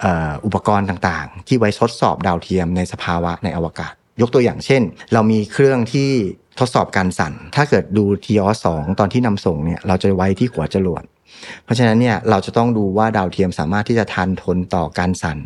[0.00, 6.10] เอ่ออุปกรณ์ต่างๆ ที่ไว้ทดสอบดาวเทียมในสภาวะในอวกาศ ยกตัวอย่างเช่น เรามีเครื่องที่
[6.58, 11.02] ทดสอบการสั่น ถ้าเกิดดูทีออสองตอนที่นำส่งเนี่ยเราจะไว้ที่หัวจรวด
[11.64, 15.38] เพราะฉะนั้นเนี่ยเราจะต้องดูว่าดาวเทียมสามารถที่จะทานทนต่อการสั่น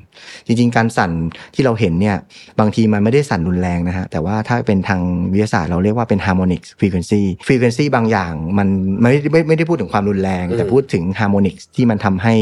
[0.46, 1.10] จริง ๆ การสั่น
[1.54, 2.16] ที่เราเห็นเนี่ย
[2.60, 5.00] บางทีมันไม่ได้สั่นรุนแรงนะฮะแต่ว่าถ้าเป็นทาง
[5.32, 8.68] วิทยาศาสตร์เราเรียกว่าเป็น harmonic frequency frequency บางอย่างมัน
[9.00, 12.34] ไม่ได้ไม่ไม่ได้พูดถึงความรุนแรง แต่พูดถึง harmonic ที่มันทำให้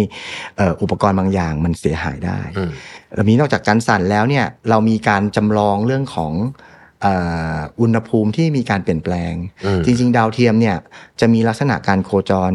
[0.56, 2.70] เอ่ออุปกรณ์บางอย่างมันเสียหายได้อืม
[3.14, 6.32] แล้วนี้นอกจากการสั่นแล้วเนี่ยเรามีการจำลองเรื่องของ
[7.02, 7.14] เอ่
[7.54, 9.32] ออุณหภูมิที่มีการเปลี่ยนแปลง
[9.64, 10.76] อืมจริง ๆ ดาวเทียมเนี่ย
[11.20, 12.52] จะมีลักษณะการโคจร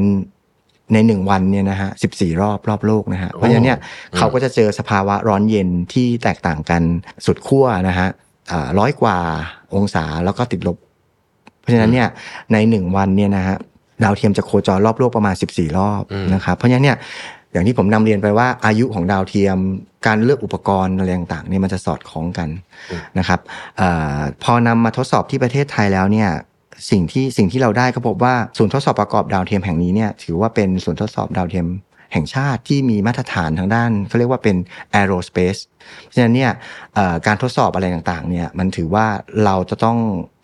[0.93, 3.80] ในหนึ่งวันเนี่ยนะฮะสิบสี่รอบรอบโลกนะฮะ เพราะฉะนั้นเนี่ย
[4.17, 6.82] เขาก็จะเจอสภาวะร้อนเย็นที่แตกต่างกัน
[7.25, 8.08] สุดขั้วนะฮะ
[8.80, 9.17] ร้อยกว่า
[9.75, 10.77] องศาแล้วก็ติดลบ
[11.62, 12.08] เพราะฉะนั้นเนี่ย
[12.54, 13.58] ในหนึ่งวันเนี่ยนะฮะ
[14.04, 16.97] ดาวเทียมจะโคจรรอบโลกประมาณ 14 รอบอืมนะครับ เพราะฉะนั้นเนี่ย
[17.51, 19.58] อย่างที่ผมนำเรียนไปว่าอายุของดาวเทียม
[20.08, 22.49] การเลือกอุปกรณ์อะไรต่างๆเนี่ยมันจะสอดคล้องกัน
[23.19, 23.39] นะครับ
[23.77, 23.82] เอ
[24.17, 26.30] อพอนำมาทดสอบที่ประเทศไทยแล้วเนี่ย
[26.89, 31.67] สิ่งที่สิ่งที่เราได้ก็พบว่าศูนย์ทดสอบประกอบดาวเทียมแห่งนี้เนี่ยถือว่าเป็นศูนย์ทดสอบดาวเทียม
[32.13, 34.56] แห่งชาติที่มีมาตรฐานทางด้านเขาเรียกว่าเป็น
[35.00, 35.62] aerospace
[36.02, 36.52] เพราะฉะนั้นเนี่ย
[36.94, 39.06] เอ่อการทดสอบอะไรต่างๆเนี่ยมันถือว่า
[39.46, 39.98] เราจะต้อง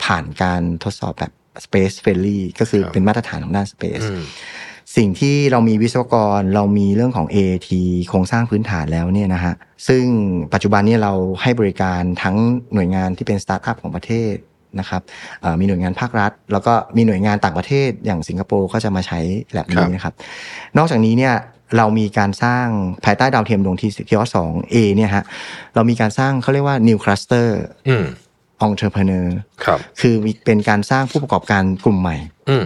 [0.04, 1.32] ผ่านการทดสอบแบบ
[1.66, 4.24] space friendly ก็คือครับเป็นมาตรฐานของด้าน space อืม
[4.98, 7.70] สิ่งที่เรามีวิศวกรเรามีเรื่องของ AAT
[8.10, 9.54] โครงสร้างพื้นฐานแล้วเนี่ยนะฮะ
[9.88, 10.04] ซึ่ง
[10.54, 12.36] ปัจจุบันเนี้เราให้บริการทั้ง
[12.74, 14.34] หน่วยงานที่เป็นสตาร์ทอัพของประเทศ
[14.80, 15.02] นะครับ
[15.42, 19.20] เอ่อมีหน่วยงานภาครัฐ แล้วก็มีหน่วยงานต่างประเทศอย่างสิงคโปร์ก็จะมาใช้
[19.52, 20.14] แลบครับนะครับ
[20.78, 21.36] นอกจากนี้เนี่ย
[21.78, 22.66] เรามีการสร้าง
[23.06, 25.24] ภายใต้ดาวเทียมดวงที่ที่สองเอเนี่ยฮะ
[25.76, 27.48] เรามีการสร้างเขาเรียกว่า new cluster
[27.90, 28.06] อืม
[28.68, 29.28] entrepreneur
[29.66, 32.16] ครับคือมีเป็นการสร้างผู้ประกอบการกลุ่มใหม่
[32.50, 32.66] อืม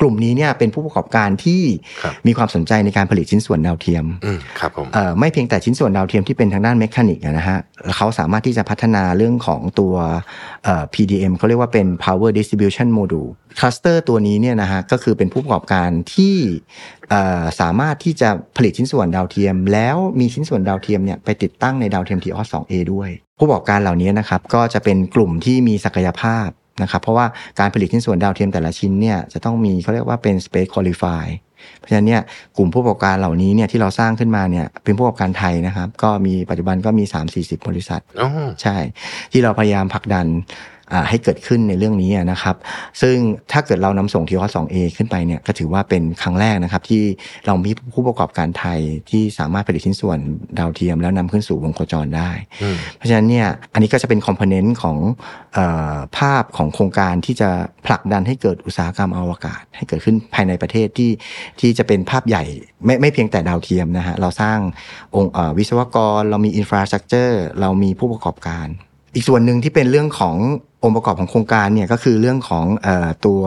[0.00, 1.62] กลุ่มนี้เนี่ยเป็นผู้ประกอบการที่
[2.02, 9.94] ครับมีความสนใจในการผลิตชิ้นส่วนดาวเทียมอืมครับผมเอ่อไม่เพียงแต่ชิ้นส่วนดาวเทียมที่เป็นทางด้าน mechanic อะนะฮะแล้วเขาสามารถที่จะพัฒนาเรื่องของตัว
[10.64, 13.28] เอ่อ PDM เขาเรียกว่าเป็น Power Distribution Module
[13.58, 16.36] คลัสเตอร์ตัวนี้เนี่ยนะฮะก็คือเป็นผู้ประกอบการที่
[17.10, 26.48] เอ่อสามารถที่จะผลิตชิ้นส่วนดาวเทียม แล้วมีชิ้นส่วนดาวเทียมเนี่ยไปติดตั้งในดาวเทียม TOS 2A ด้วย ผู้ประกอบการเหล่านี้นะครับก็จะเป็นกลุ่มที่มีศักยภาพ
[26.82, 27.26] นะครับเพราะว่า
[27.60, 31.26] การผลิตชิ้นส่วนดาวเทียมแต่ละชิ้นเนี่ยจะต้องมีเขาเรียกว่าเป็น Space Qualify
[31.78, 32.22] เพราะฉะนั้นเนี่ย
[32.56, 38.28] กลุ่มผู้ประกอบการเหล่านี้เนี่ยที่เราสร้างขึ้นมาเนี่ยเป็นผู้ประกอบการไทยนะครับ ก็มีปัจจุบันก็มี 3-40 บริษัทอ๋อ
[38.62, 38.76] ใช่
[39.32, 40.73] ที่เราพยายามผลักดันอ่า
[41.08, 42.56] ให้เกิดขึ้นในเรื่องนี้อะนะครับ
[43.00, 43.16] ซึ่ง
[43.52, 47.02] ถ้าเกิดเรานำส่งทีอสองเอขึ้นไปเนี่ยก็ถือว่าเป็นครั้งแรกนะครับ ที่
[47.46, 48.80] เรามีผู้ประกอบการไทย
[49.10, 50.18] ที่สามารถผลิตชิ้นส่วน
[50.58, 52.30] ดาวเทียม แล้วนำขึ้นสู่วงโคจรได้
[52.62, 54.96] อืมเพราะฉะนั้นเนี่ยอันนี้ก็จะเป็นคอมโพเนนต์ของ
[55.54, 55.58] เอ
[55.94, 57.50] อภาพของโครงการที่จะ
[57.86, 61.10] ผลักดันให้เกิดอุตสาหกรรมอวกาศ ให้เกิดขึ้นภายในประเทศที่
[61.60, 62.44] ที่จะเป็นภาพใหญ่
[62.84, 64.58] ไม่ไม่เพียงแต่ดาวเทียมนะฮะเราสร้าง
[65.14, 68.68] องค์เอ่อวิศวกร เรามี infrastructure เรามีผู้ประกอบการ
[69.14, 70.36] อีกส่วนหนึ่งที่เป็นเรื่องของ
[70.84, 72.88] องค์ประกอบของโครงการเนี่ยก็คือเรื่องของอ
[73.26, 73.42] ตัว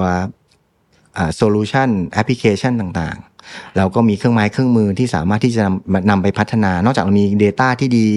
[1.36, 3.37] solution แอปพลิเคชันต่างๆ
[3.78, 8.08] เราก็มีเครื่องไม้เครื่องมือที่สามารถที่จะนำนำไปพัฒนา นอกจากเรามี Data ที่ดี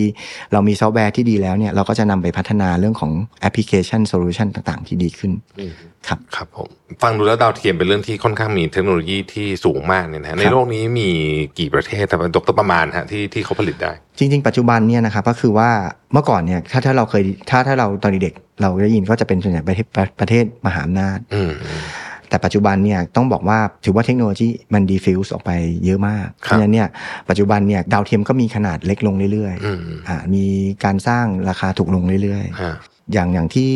[0.52, 5.72] เรามีซอฟต์แวร์ที่ดีแล้วเนี่ยเราก็จะนำไปพัฒนาเรื่องของแอปพลิเคชัน solution ต่างๆ ที่ดีขึ้นอืม
[6.08, 6.68] ครับครับผม
[7.02, 11.10] ฟังดูแล้วดาวเทียมเป็นเรื่องที่ค่อนข้างมีเทคโนโลยีที่สูงมากเนี่ยนะฮะในโลกนี้มี
[11.58, 15.70] กี่ประเทศแต่ดรประมาณฮะที่ที่เขาผลิตได้ จริง ๆ ปัจจุบันเนี่ยนะครับก็คือว่า
[16.12, 21.82] เมื่อก่อนเนี่ยถ้าถ้าเราเคยถ้าถ้าเราตอนเด็กๆเราได้ยินก็จะเป็นส่วนใหญ่ประเทศประประเทศมหาอำนาจอืมอืม
[22.30, 25.50] แต่ปัจจุบันเนี่ยต้องบอกว่าถือว่าเทคโนโลยีมัน diffuse ออกไป
[25.84, 26.88] เยอะมาก ครับราะฉะนั้นเนี่ย
[27.28, 30.44] ปัจจุบันเนี่ยดาวเทียมก็มีขนาดเล็กลงเรื่อยอืมๆอ่ามี
[30.84, 32.74] การสร้างราคาถูกลงเรื่อยๆฮะ
[33.12, 33.72] อย่างอย่างที่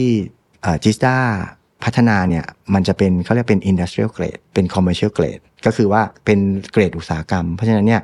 [0.84, 1.16] จิสตา
[1.84, 6.38] พัฒนาเนี่ยมันจะเป็นเขาเรียกเป็น industrial grade เป็น commercial grade ก็คือว่าเป็น
[6.72, 8.00] เกรดอุตสาหกรรม เพราะฉะนั้นเนี่ย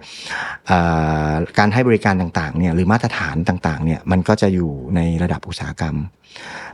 [1.59, 5.96] การให้บริการต่างๆเนี่ยหรือมาตรฐานต่างๆเนี่ยมันก็จะอยู่ในระดับอุตสาหกรรม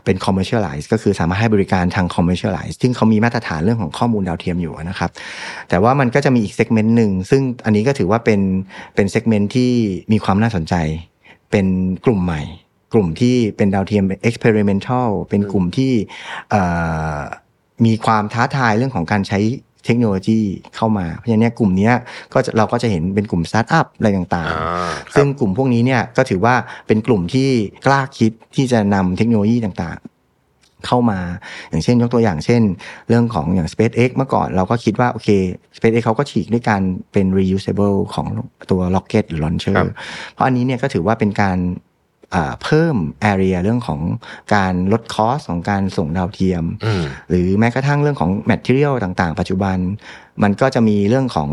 [0.04, 5.10] เป็น commercialize ก็คือสามารถให้บริการทาง commercialize ซึ่งเขามีมาตรฐานเรื่องของข้อมูลดาวเทียมอยู่นะครับ
[5.68, 8.40] แต่ว่ามันก็จะมีอีก segment หนึ่งซึ่งอันนี้ก็ถือว่าเป็น
[8.94, 9.70] เป็น segment ที่
[10.12, 10.74] มีความน่าสนใจ
[11.50, 11.66] เป็น
[12.04, 12.42] กลุ่มใหม่
[12.92, 15.92] กลุ่มที่เป็นดาวเทียม experimental เป็นกลุ่มที่
[16.50, 16.62] เอ่
[17.16, 17.18] อ
[17.84, 19.40] มีความท้าทายเรื่องของการใช้
[19.84, 20.40] เทคโนโลยี
[20.76, 21.94] เข้ามา เพราะฉะนั้นเนี่ยกลุ่มเนี้ย
[22.34, 26.54] ก็จะเราก็จะเห็นเป็นกลุ่มสตาร์ทอัพอะไรต่างอ่าๆครัซึ่บงกลุ่มพวกนี้เนี่ยก็ถือว่า
[26.86, 27.48] เป็นกลุ่มที่
[27.86, 31.20] กล้าคิดที่จะนำเทคโนโลยีต่างๆ เข้ามา
[31.70, 32.62] อย่างเช่นยกตัวอย่างเช่น
[33.08, 35.28] เรื่องของอย่าง SpaceX เมื่อก่อนเราก็คิดว่าโอเค
[35.76, 38.26] SpaceX เขาก็ฉีกด้วยการเป็น reusable ของ
[38.70, 39.88] ตัว rocket หรือ launcher ครับ
[40.32, 41.95] เพราะอันนี้เนี่ยก็ถือว่าเป็นการอ่า
[42.62, 42.96] เพิ่ม
[43.32, 44.00] area เรื่องของ
[44.54, 49.78] การลดคอสของการส่งดาวเทียมอืมหรือแม้กระทั่งเรื่องของ material ต่างๆ ปัจจุบัน
[50.42, 51.48] มันก็จะมีเรื่องของ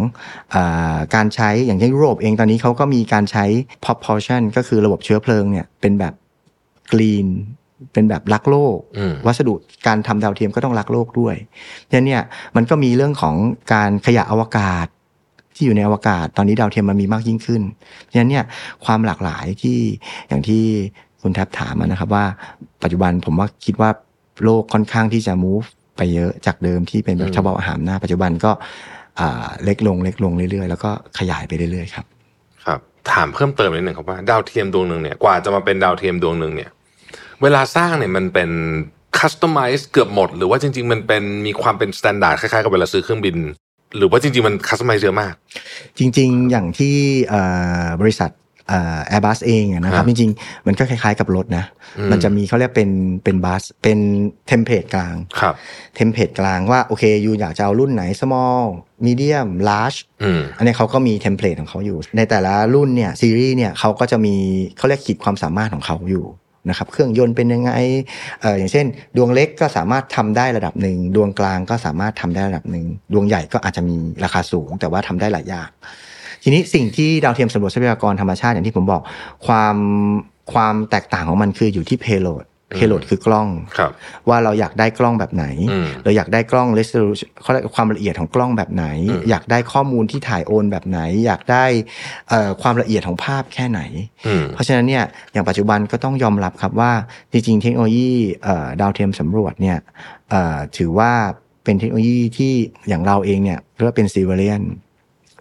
[0.56, 3.46] อาการใช้อย่างที่ยุโรปเองตอนนี้เขาก็มีการใช้
[3.84, 6.14] propulsion ก็คือระบบเชื้อเพลิงเนี่ยเป็นแบบ
[6.92, 7.28] green
[7.94, 9.54] เป็นแบบรักโลกอืมวัสดุ
[9.88, 11.36] การทำดาวเทียมก็ต้องรักโลกด้วย
[11.90, 12.24] ฉะนั้นเนี่ย
[12.56, 13.36] มันก็มีเรื่องของ
[13.74, 14.88] การขยะอวกาศ
[15.56, 17.62] ที่อยู่ในอวกาศ ตอนนี้ดาวเทียมมันมีมากยิ่งขึ้น
[18.12, 18.46] ฉะนั้นเนี่ย
[18.86, 19.78] ความหลากหลายที่
[20.28, 20.64] อย่างที่
[21.22, 22.26] คุณแทบถามนะครับว่า
[22.84, 23.90] ปัจจุบันผมว่าคิดว่า
[24.44, 28.52] โลกค่อนข้างที่จะ move ไปเยอะจากเดิมที่เป็นแบบอืมเฉพาะอาหารหน้า ปัจจุบันก็
[29.64, 32.06] เล็กลงเล็กลงเรื่อยๆ แล้วก็ขยายไปเรื่อยๆครับ
[32.66, 32.80] ครับ
[33.12, 36.70] ถามเพิ่มเติมนิดหนึ่งครับว่าดาวเทียมดวงหนึ่งเนี่ยกว่าจะมาเป็นดาวเทียมดวงหนึ่งเนี่ย
[37.42, 38.50] เวลาสร้างเนี่ยมันเป็น
[39.18, 43.36] customize เกือบหมด หรือว่าจริง ๆ มันเป็นมีความเป็น standard คล้ายๆกับเวลาซื้อเครื่องบิน
[43.98, 45.34] หรือว่าจริง ๆ มัน customize เยอะมาก
[46.00, 46.96] จริง ๆ อย่างที่
[47.28, 47.42] เอ่
[47.84, 48.32] อบริษัท
[48.68, 51.66] แอร์บัสเองอะนะครับครับจริงๆ มันก็คล้ายๆกับรถนะ
[51.98, 52.90] อืมมันจะมีเขาเรียกเป็น
[53.24, 54.00] เป็น bus เป็น
[54.48, 55.56] template กลางครับ
[55.96, 58.62] template กลางว่าโอเค you อยากจะเอารุ่นไหน small
[59.06, 64.36] medium large อืมอันนี้เขาก็มี template ของเขาอยู่ ในแต่ละรุ่นเนี่ยซีรีส์เนี่ยเขาก็จะมี
[64.78, 66.26] เขาเรียกขีดความสามารถของเขาอยู่
[66.70, 67.72] นะครับเครื่องยนต์เป็นยังไง
[68.42, 68.86] เอออย่างเช่น
[69.18, 75.70] ดวงเล็กก็สามารถทำได้ระดับหนึ่งดวงกลางก็สามารถทำได้ระดับหนึ่งดวงใหญ่ก็อาจจะมีราคาสูง แต่ว่าทำได้หลายอย่าง
[76.44, 79.02] ทีนี้สิ่งที่ดาวเทียมสำรวจทรัพยากรธรรมชาติอย่างที่ผมบอก
[79.48, 79.76] ความ
[80.54, 82.46] ความแตกต่างของมันคืออยู่ที่ payload
[82.78, 83.92] payload คือกล้องครับ
[84.30, 91.66] ว่าเราอยากได้กล้องแบบไหนอืมเราอยากได้กล้อง resolution เขาเรียกความละเอียดของกล้องแบบไหนอืมอยากได้ข้อมูลที่ถ่ายโอนแบบไหน อยากได้
[92.30, 93.82] เอ่อความละเอียดของภาพแค่ไหน
[94.28, 96.92] อืมเพราะฉะนั้นเนี่ยอย่างปัจจุบันก็ต้องยอมรับครับว่า
[97.32, 98.12] จริง ๆ เทคโนโลยี
[98.44, 99.78] เอ่อดาวเทียมสำรวจเนี่ย
[100.30, 101.12] เอ่อถือว่า
[101.64, 102.54] เป็นเทคโนโลยีที่
[102.88, 104.64] อย่างเราเองเนี่ยเรียกว่าเป็นซีเวเลียน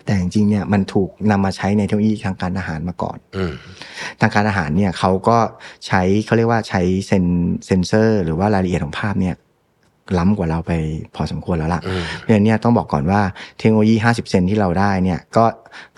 [0.04, 3.52] แต่จริงๆเนี่ยมันถูกนำมาใช้ในเทคโนโลยีทางการอาหารมาก่อนอืม
[4.20, 5.38] ทางการอาหารเนี่ยเขาก็
[5.86, 7.24] ใช้เขาเรียกว่าใช้เซน
[7.66, 9.34] เซนเซอร์ หรือว่ารายละเอียดของภาพเนี่ย
[10.18, 10.72] ล้ำกว่าเราไป
[11.14, 13.20] พอสมควรแล้วล่ะอืมเพราะฉะนั้นเนี่ยต้องบอกก่อนว่า
[13.58, 15.44] เทคโนโลยี 50 เซนที่เราได้เนี่ยก็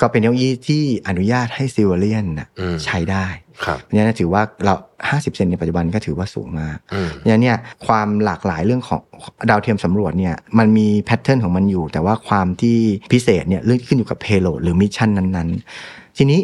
[0.01, 3.44] ก็เป็นเทคโนโลยีที่อนุญาตให้ civilian น่ะอืมใช้ได้ครับ
[3.83, 4.75] เพราะฉะนั้นถือว่าเรา
[5.09, 9.03] 50เซนในปัจจุบันก็ถือว่าสูงมากอืมเพราะฉะนั้นเนี่ยความหลากหลายเรื่องของ
[9.51, 12.79] ดาวเทียมสำรวจเนี่ยมันมี pattern ของมันอยู่ แต่ว่าความที่
[13.13, 16.41] พิเศษเนี่ยเรื่องขึ้นอยู่กับเพโลดหรือมิชชั่นนั้นๆ ทีนี้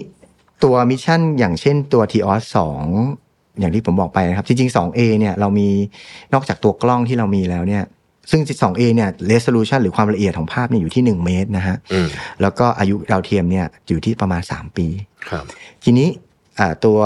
[0.64, 2.42] ตัวมิชชั่นอย่างเช่นตัว t ีออส
[3.02, 5.68] 2อย่างที่ผมบอกไปนะครับ จริงๆ 2A เนี่ยเรามี
[6.32, 7.84] นอกจากตัวกล้องที่เรามีแล้วเนี่ย
[8.30, 12.08] ซึ่ง 2A เนี่ย resolution หรือความละเอียดของภาพเนี่ยอยู่ที่ 1 เมตรนะฮะอืม
[12.42, 14.86] แล้วก็อายุดาวเทียมเนี่ยอยู่ที่ประมาณ 3 ปี
[15.28, 15.44] ครับ
[15.84, 16.29] ทีนี้อ่า
[16.84, 16.98] ตัว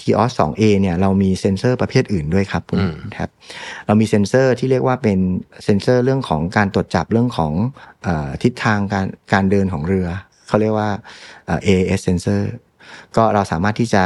[0.00, 3.28] THEOS 2A เนี่ยเรามีเซ็นเซอร์ประเภทอื่นด้วยครับคุณอืมแท็บ
[3.86, 5.18] เรามีเซ็นเซอร์ที่เรียกว่าเป็น
[5.64, 7.52] เซ็นเซอร์เรื่องของการตรวจจับเรื่องของ
[8.02, 10.06] เออทิศทางการการเดินของเรือ
[10.48, 10.90] เขาเรียกว่า
[11.46, 12.42] เอ่อ AIS sensor
[13.16, 14.02] ก็เราสามารถที่จะ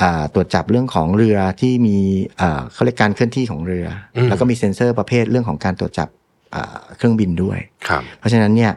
[0.00, 1.98] อ่าตรวจจับเรื่องของเรือที่มี
[2.38, 3.86] เอ่อเขาเรียกการเคลื่อนที่ของเรือ
[4.16, 6.20] อืมแล้วก็มีเซ็นเซอร์ประเภทเรื่องของการตรวจจับอ่า
[6.96, 8.70] เครื่องบินด้วยครับเพราะฉะนั้นเนี่ย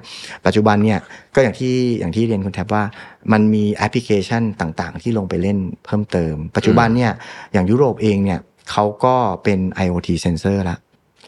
[0.46, 1.00] ปัจจุบันเนี่ย
[1.36, 2.84] ก็อย่างที่อย่างที่เรียนคุณแท็บว่า
[3.32, 7.12] มันมีแอปพลิเคชันต่างๆ ที่ลงไปเล่นเพิ่มเติม ปัจจุบันเนี่ย
[7.54, 8.40] อย่างยุโรปเองเนี่ย
[8.72, 10.78] เขาก็เป็น IoT sensor ละ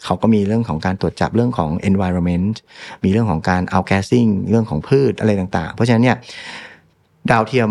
[0.06, 2.54] เขาก็มีเรื่องของการตรวจจับเรื่องของ environment
[3.04, 6.18] มีเรื่องของการ outgassing เรื่องของพืชอะไรต่าง ๆ เพราะฉะนั้นเนี่ย
[7.32, 7.70] ดาวเทียม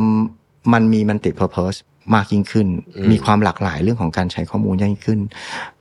[0.73, 1.79] มันมีมันติ purpose
[2.15, 2.67] มากยิ่งขึ้น
[2.97, 5.19] อืมมีความหลากหลายเรื่องของการใช้ข้อมูลยิ่งขึ้น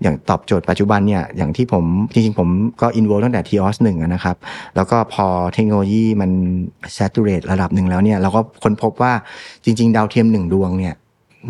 [0.01, 2.49] อย่างตอบโจทย์ปัจจุบันเนี่ยอย่างที่ผมจริงๆ ผม
[2.81, 4.35] ก็อินโวตั้งแต่ TOS 1อะนะครับ
[4.75, 6.31] แล้วก็พอเทคโนโลยีมัน
[6.97, 9.13] saturate ระดับหนึ่งแล้วเนี่ยเราก็ค้นพบว่า
[9.63, 10.95] จริง ๆ ดาวเทียมหนึ่งดวงเนี่ย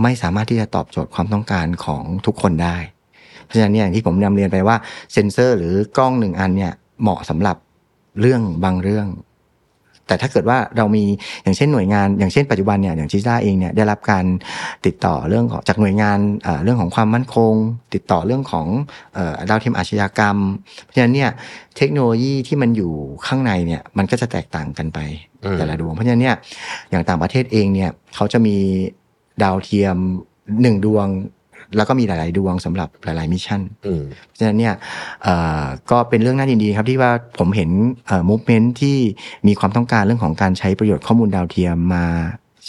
[0.01, 2.77] ไม่สามารถที่จะตอบโจทย์ความต้องการของทุกคนได้
[3.45, 4.75] เพราะฉะนั้นเนี่ยอย่างที่ผมนำเรียนไปว่า
[5.13, 7.57] เซ็นเซอร์หรือกล้องหนึ่งอันเนี่ยเหมาะสำหรับ
[8.21, 9.07] เรื่องบางเรื่อง
[10.07, 11.03] แต่ถ้าเกิดว่าเรามี
[11.43, 14.25] อย่างเช่นหน่วยงาน อย่างเช่นปัจจุบันเนี่ยอย่าง GISTDA เองเนี่ยได้รับการ
[14.85, 17.53] ติดต่อเรื่องของจากหน่วยงานเอ่อเรื่องของความมั่นคง
[17.93, 18.67] ติดต่อเรื่องของ
[19.13, 20.37] เอ่อดาวเทียมอาชญากรรม
[20.83, 21.29] เพราะฉะนั้นเนี่ย
[21.77, 22.91] เทคโนโลยีที่มันอยู่
[23.27, 24.99] ข้างในเนี่ยมันก็จะแตกต่างกันไป
[25.43, 26.35] อืมแต่ละดวงเพราะฉะนั้นเนี่ย
[26.91, 28.57] อย่างต่างประเทศเองเนี่ยเขาจะมี
[29.43, 29.97] ดาวเทียม
[30.61, 31.07] หนึ่งดวง
[31.75, 34.73] แล้วก็มีหลาย ๆ ดวงสำหรับหลาย ๆ missionอืมเพราะฉะนั้นเนี่ย
[35.23, 37.69] เอ่อก็เป็นเรื่องน่ายินดีครับที่ว่าผมเห็น
[38.05, 38.97] เอ่อ movement ที่
[39.47, 42.05] มีความต้องการเรื่องของการใช้ประโยชน์ข้อมูลดาวเทียมมา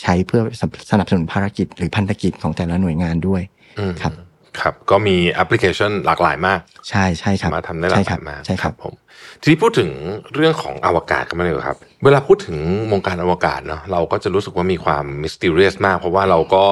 [0.01, 0.43] ใช้เพื่อ
[0.91, 3.43] สนับสนุนภารกิจ หรือพันธกิจของแต่ละหน่วยงานด้วย
[3.79, 4.13] อืมครับ
[4.61, 8.95] ครับก็มีแอปพลิเคชันหลากหลายมาก ใช่ใช่ครับสามารถทำได้หลากหใช่ครัลายมากใช่ครับผม
[9.41, 9.91] ทีนี้พูดถึง
[10.35, 12.57] เรื่องของอวกาศกันมาเลยครับ เวลาพูดถึง
[12.93, 16.65] วงการอวกาศเนาะเราก็จะรู้สึกว่ามีความมิส t ต r i o u s มาก เพราะว่าเราก็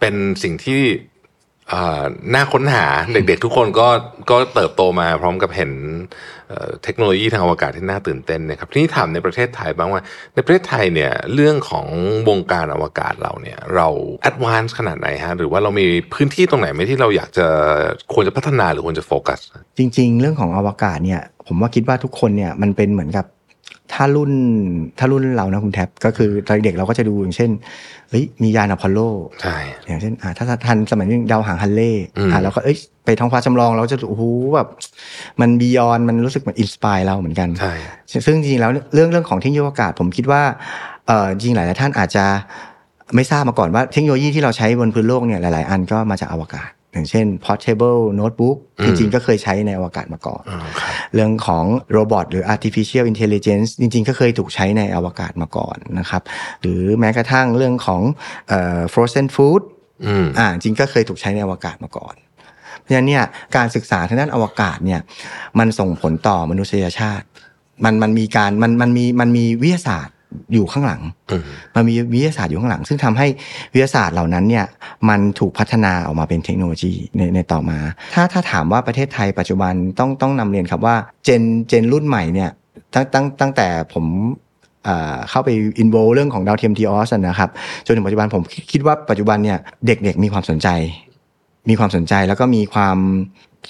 [0.00, 1.09] เป็นสิ่งที่เอ่อ
[2.34, 3.88] น่าค้นหาเด็กๆทุกคนก็
[4.30, 5.72] ก็เติบโตมาพร้อมกับเห็น
[6.48, 10.02] เอ่อเทคโนโลยีทางอวกาศที่น่าตื่นเต้นนะครับทีนี้ถามในประเทศไทยบ้างว่า
[10.34, 11.86] ในประเทศไทยเนี่ยเรื่องของ
[12.28, 13.88] วงการอวกาศเราเนี่ยเรา
[14.22, 17.46] advance ขนาดไหนฮะหรือว่าเรามีพื้นที่ตรงไหนไหมที่เราอยากจะ
[18.12, 19.40] ควรจะพัฒนาหรือควรจะโฟกัส
[19.78, 23.26] จริง ๆ เรื่องของอวกาศเนี่ยผมว่าคิดว่าทุกคนเนี่ยมันเป็นเหมือนกับ
[23.92, 24.32] ถ้ารุ่น
[24.98, 27.50] ถ้ารุ่นเรานะคุณแท็บก็คือตอนเด็กเราก็จะดูอย่างเช่น
[28.10, 28.98] เฮ้ยมียานอพอลโล
[29.42, 34.22] ใช่อย่างเช่นอ่าถ้าทันสมัยนี้ดาวหางฮัลเลย์อืมอ่าเราก็เอ้ยไปท้องฟ้าจำลองเราจะโอ้โห
[34.54, 34.68] แบบ
[35.40, 37.72] มัน beyond มันรู้สึกเหมือน inspire เราเหมือนกันใช่
[38.26, 40.42] ซึ่งจริงๆแล้วเรื่องเรื่องของเทคโนโลยีอวกาศผมคิดว่า
[41.06, 42.24] เออจริงๆหลายๆท่านอาจจะ
[43.14, 56.22] ไม่ทราบมาก่อนว่าเทคโนโลยีที่เราใช้บนพื้นโลกเนี่ยหลาย ๆ อันก็มาจากอวกาศ อย่างเช่น portable notebook อืมจริงๆ ก็เคยใช้ในอวกาศมาก่อนอ่าครับเรื่องของ robot หรือ artificial intelligence จริงๆ ก็เคยถูกใช้ในอวกาศมาก่อนนะครับ
[56.60, 58.02] หรือแม้กระทั่งเรื่องของ
[58.48, 59.62] เอ่อ frozen food
[60.06, 62.14] อืมอ่าจริงก็เคยถูกใช้ในอวกาศมาก่อน
[62.80, 63.24] เพราะฉะนั้นเนี่ย
[63.56, 65.00] การศึกษาทางด้านอวกาศเนี่ย
[65.58, 67.26] มันส่งผลต่อมนุษยชาติ
[67.84, 70.14] มันมันมีการมันมันมีมันมีวิทยาศาสตร์
[70.54, 71.42] อยู่ข้างหลังอืม
[71.74, 73.26] มันมีวิทยาศาสตร์อยู่ข้างหลัง ซึ่งทำให้
[73.72, 74.66] วิทยาศาสตร์เหล่านั้นเนี่ย
[75.08, 77.78] มันถูกพัฒนาออกมาเป็นเทคโนโลยีในในต่อมา
[78.14, 82.50] ถ้าถ้าถามว่าประเทศไทยปัจจุบันต้องต้องนำเรียนครับว่าเจนGen รุ่นใหม่เนี่ย
[82.94, 84.04] ตั้งตั้งตั้งแต่ผม
[84.84, 87.50] เอ่อเข้าไป involve เรื่องของดาวเทียม THEOS นะครับ
[87.86, 90.68] จนถึงปัจจุบันผมคิดคิดว่าปัจจุบันเนี่ยเด็กๆมีความสนใจ
[91.68, 92.96] มีความสนใจแล้วก็มีความ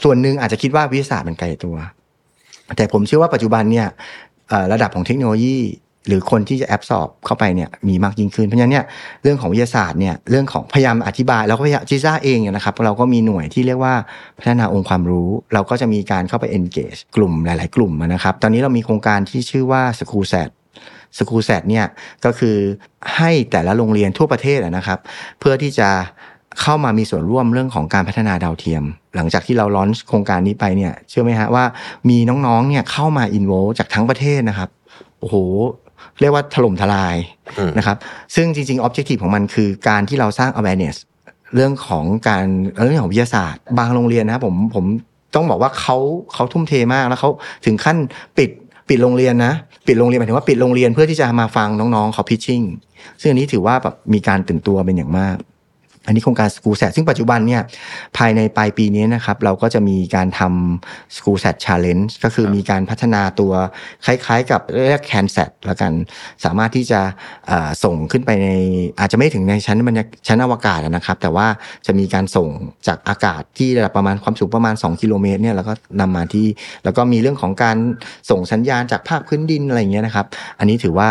[0.03, 1.77] ส่วนหนึ่งอาจจะคิดว่าวิทยาศาสตร์มันไกลตัว
[2.77, 3.87] แต่ผมเชื่อว่าปัจจุบันเนี่ย
[4.49, 5.57] เอ่อระดับของเทคโนโลยี
[6.07, 8.85] หรือคนที่จะ absorb เข้าไปเนี่ยมีมากยิ่งขึ้น เพราะฉะนั้นเนี่ย
[9.23, 13.95] เรื่องของวิทยาศาสตร์เนี่ยเรื่องของพยายามอธิบายแล้วก็พยายาม GISTDA เองเนี่ยนะครับเราก็มีหน่วยที่เรียกว่า
[14.39, 20.51] พัฒนาองค์ความรู้ เราก็จะมีการเข้าไป engage กลุ่มหลาย ๆ กลุ่มนะครับ ตอนนี้เรามีโครงการที่ชื่อว่า School Set
[21.19, 21.87] สกู l แซเนี่ย
[22.25, 22.57] ก็คือ
[23.17, 24.99] ให้แต่ละโรงเรียนทั่วประเทศนะครับ
[25.41, 25.89] เพื่อที่จะ
[26.61, 28.85] เข้ามามีส่วนร่วมเรื่องของการพัฒนาดาวเทียม
[29.17, 31.65] หลังจากที่เราลอนโครงการนี้ไปเนี่ยเชื่อไหมฮะว่า
[32.09, 34.71] มีน้องๆเนี่ยเข้ามาอินโวจากทั้งประเทศนะครับ
[35.21, 35.37] โอ้โห
[36.21, 37.17] เรียกว่าถล่มทลาย
[37.59, 37.97] อืมนะครับ
[38.35, 40.97] ซึ่งจริงๆ objective ของมันคือการที่เราสร้าง awareness
[41.55, 42.45] เรื่องของการ
[42.87, 44.85] เรื่องของวิทยาศาสตร์ บางโรงเรียนนะครับผมผม
[45.35, 45.97] ต้องบอกว่าเขา
[46.35, 47.31] เขาทุ่มเทมากแล้วเขา
[47.67, 47.97] ถึงขั้น
[48.39, 48.51] ปิด
[48.89, 49.53] ปิดโรงเรียนนะ
[49.87, 52.63] ปิดโรงเรียนหมายถึงว่าปิดโรงเรียนเพื่อที่จะมาฟังน้องๆเขาพิชชิ่ง
[53.21, 55.37] ซึ่งอันนี้ถือว่าแบบมีการตื่นตัวเป็นอย่างมาก
[56.11, 57.63] อันนี้โครงการ School Set ซึ่งปัจจุบันเนี่ย
[58.17, 63.53] ภายในปลายปีนี้นะครับเราก็จะมีการทำ School Set Challenge ก็คือมีการพัฒนาตัว
[64.05, 65.93] คล้ายๆ กับเรียก Can Set แล้วกัน
[66.45, 67.01] สามารถที่จะ
[67.47, 68.49] เอ่อส่งขึ้นไปใน
[69.01, 71.47] อาจจะไม่ถึงในชั้นบรรยากชั้นอวกาศนะครับ แต่ว่า
[71.87, 72.49] จะมีการส่ง
[72.87, 76.47] จากอากาศที่ระดับประมาณความสูงประมาณ 2 กิโลเมตรเนี่ยแล้วก็นำมาที่
[76.85, 77.77] แล้วก็มีเรื่องของการ
[78.31, 80.27] ส่งสัญญาณจากภาคพื้นดินอะไรอย่างเงี้ยนะครับ
[80.59, 81.09] อันนี้ถือว่า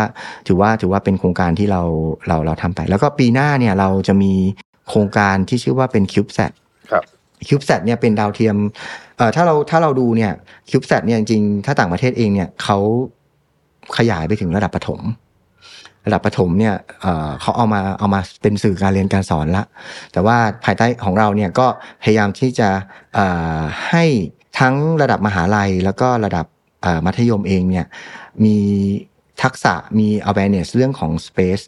[0.48, 1.82] ถือว่าถือว่าเป็นโครงการที่เรา
[2.28, 4.34] เราเราทำไป แล้วก็ปีหน้าเนี่ยเราจะมี
[4.90, 6.52] โครงการที่ชื่อว่าเป็น CubeSat
[6.90, 7.04] ครับ
[7.48, 8.56] CubeSat เนี่ยเป็นดาวเทียม
[9.16, 10.32] เอ่อถ้าเราถ้าเราดูเนี่ย
[10.70, 12.78] CubeSat เนี่ยจริงๆถ้าต่างประเทศเองเนี่ยเขา
[13.96, 15.00] ขยายไปถึงระดับประถม
[16.06, 19.64] ระดับประถมเนี่ยเอ่อเขาเอามาเอามาเป็นสื่อการเรียนการสอนละ
[20.12, 21.66] แต่ว่าภายใต้ของเราเนี่ยก็
[22.02, 22.68] พยายามที่จะ
[23.14, 23.26] เอ่
[23.58, 24.04] อให้
[24.58, 26.46] ทั้งระดับมหาลัยแล้วก็ระดับ
[26.82, 27.86] เอ่อมัธยมเองเนี่ย
[28.44, 28.56] มี
[29.42, 31.64] ทักษะมี awareness เรื่องของ space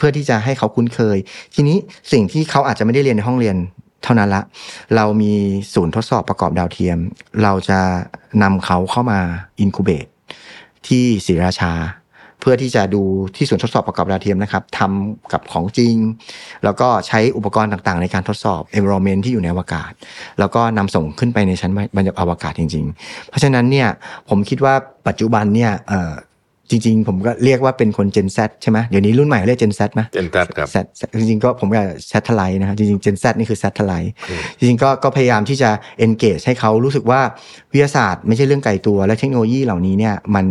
[0.00, 1.18] เพื่อที่จะให้เขาคุ้นเคย
[1.54, 1.76] ทีนี้
[2.12, 3.56] สิ่งที่เขาอาจจะไม่ได้เรียนในห้องเรียน
[4.04, 4.42] เท่านั้นละ
[4.96, 5.32] เรามี
[5.74, 6.98] ศูนย์ทดสอบประกอบดาวเทียม
[7.42, 7.78] เราจะ
[8.42, 9.20] นำเขาเข้ามา
[9.60, 10.06] incubate
[10.86, 11.72] ที่ศรีราชา
[12.40, 13.02] เพื่อที่จะดู
[13.36, 15.94] ที่ศูนย์ทดสอบประกอบดาวเทียมนะครับทำกับของจริง
[16.64, 19.92] แล้วก็ใช้อุปกรณ์ต่างๆ ในการทดสอบ environment ที่อยู่ในอวกาศ
[20.38, 23.88] แล้วก็นำส่งขึ้นไปในชั้นบรรยากาศอวกาศจริง ๆ เพราะฉะนั้นเนี่ย
[24.28, 24.74] ผมคิดว่า
[25.08, 25.72] ปัจจุบันเนี่ย
[26.70, 30.86] จริงๆ ผมก็เรียกว่าเป็นคน Gen Z ใช่ไหมเดี๋ยวนี้รุ่นใหม่เรียก Gen Z ไหม Gen แตครับ Z
[31.20, 35.70] จริงๆ ก็ผมกับ satellite นะครับ จริงๆ Gen Z นี่คือ satellite อืมจริงๆ ก็ก็พยายามที่จะ
[36.06, 37.20] engage ให้เขารู้สึกว่า
[37.72, 40.46] วิทยาศาสตร์ไม่ใช่เรื่องไกลตัว และเทคโนโลยีเหล่านี้เนี่ยมัน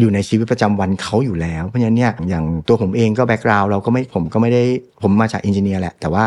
[0.00, 4.62] อยู่ในชีวิตประจำวันเขาอยู่แล้ว เพราะฉะนั้นเนี่ยอย่างตัวผมเองก็ background เราก็ไม่ผมก็ไม่ได้
[5.02, 6.24] ผมมาจาก engineer แหละ แต่ว่า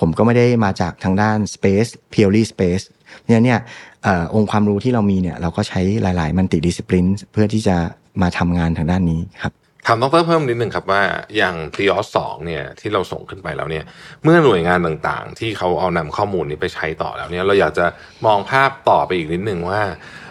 [0.00, 2.84] ผมก็ไม่ได้มาจากทางด้าน space purely space
[3.18, 3.60] เพราะฉะนั้นเนี่ย
[4.04, 7.76] เอ่อองค์ความรู้ที่เรามีเนี่ยเราก็ใช้หลาย ๆ มันติดิส p ลินเพื่อที่จะ
[8.22, 9.52] มาทำงานทางด้านนี้ครับ
[9.86, 11.02] ถามดรเพิ่มนิดนึงครับว่า
[11.36, 13.84] อย่าง p ีออสองเนี่ยที่เราส่งขึ้นไปแล้วเนี่ย
[14.24, 17.86] เมื่อหน่วยงานต่างๆ ที่เขาเอานำข้อมูลนี้ไปใช้ต่อแล้วเนี่ยเราอยากจะ
[18.26, 19.82] มองภาพต่อไปอีกนิดนึงว่า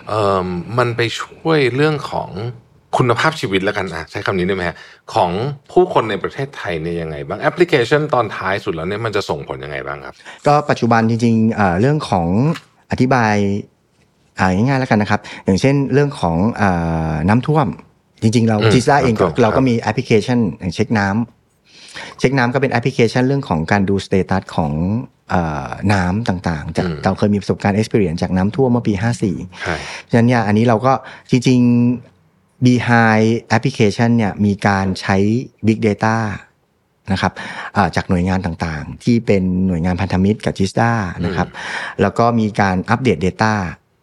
[0.08, 0.46] เออ
[0.78, 2.30] มันไปช่วยเรื่องของ
[2.98, 4.78] คุณภาพชีวิตแล้วกันอะใช้คำนี้ได้ไหมฮะ
[5.14, 5.32] ของ
[5.72, 10.16] ผู้คนในประเทศไทยเนี่ยยังไงบ้างแอปพลิเคชันตอนท้ายสุดแล้วเนี่ยมันจะส่งผลยังไงบ้างครับ
[10.48, 12.28] ก็ปัจจุบันจริงๆเอ่อเรื่องของ
[12.92, 13.77] อธิบายอ่า
[14.56, 16.70] ง่ายๆแล้วกันนะครับ อย่างเช่นเรื่องของเอ่
[17.12, 17.68] อน้ำท่วม
[18.22, 24.72] จริง ๆ เราอืม GISTDA เองก็น้ำท่วมเราก็มีแอปพลิเคชันอย่างเช็คน้ำเช็คน้ำก็เป็นแอปพลิเคชันเรื่องของการดู status ของ
[25.30, 29.76] เอ่อน้ำต่างๆ จากเราเคยมีประสบการณ์ experience จากน้ำท่วมเมื่อปี 54ใช่
[30.10, 30.94] ฉะนั้นเนี่ยอันนี้เราก็
[31.32, 31.60] จริง
[32.14, 35.18] ๆ Behind Application เนี่ยมีการใช้
[35.68, 36.18] Big Data
[37.12, 37.34] นะครับ
[37.76, 40.92] อ่าจากหน่วยงานต่างๆ ที่เป็นหน่วยงานพันธมิตรกับ GISTDA
[41.26, 41.48] นะครับ
[42.02, 43.54] แล้วก็มีการอัปเดต Data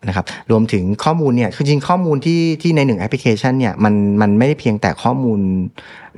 [0.08, 5.40] นะครับรวมถึงข้อมูลเนี่ยคือจริงข้อมูลที่ที่ในหนึ่งแอปพลิเคชันเนี่ยมันมันไม่ได้เพียงแต่ข้อมูล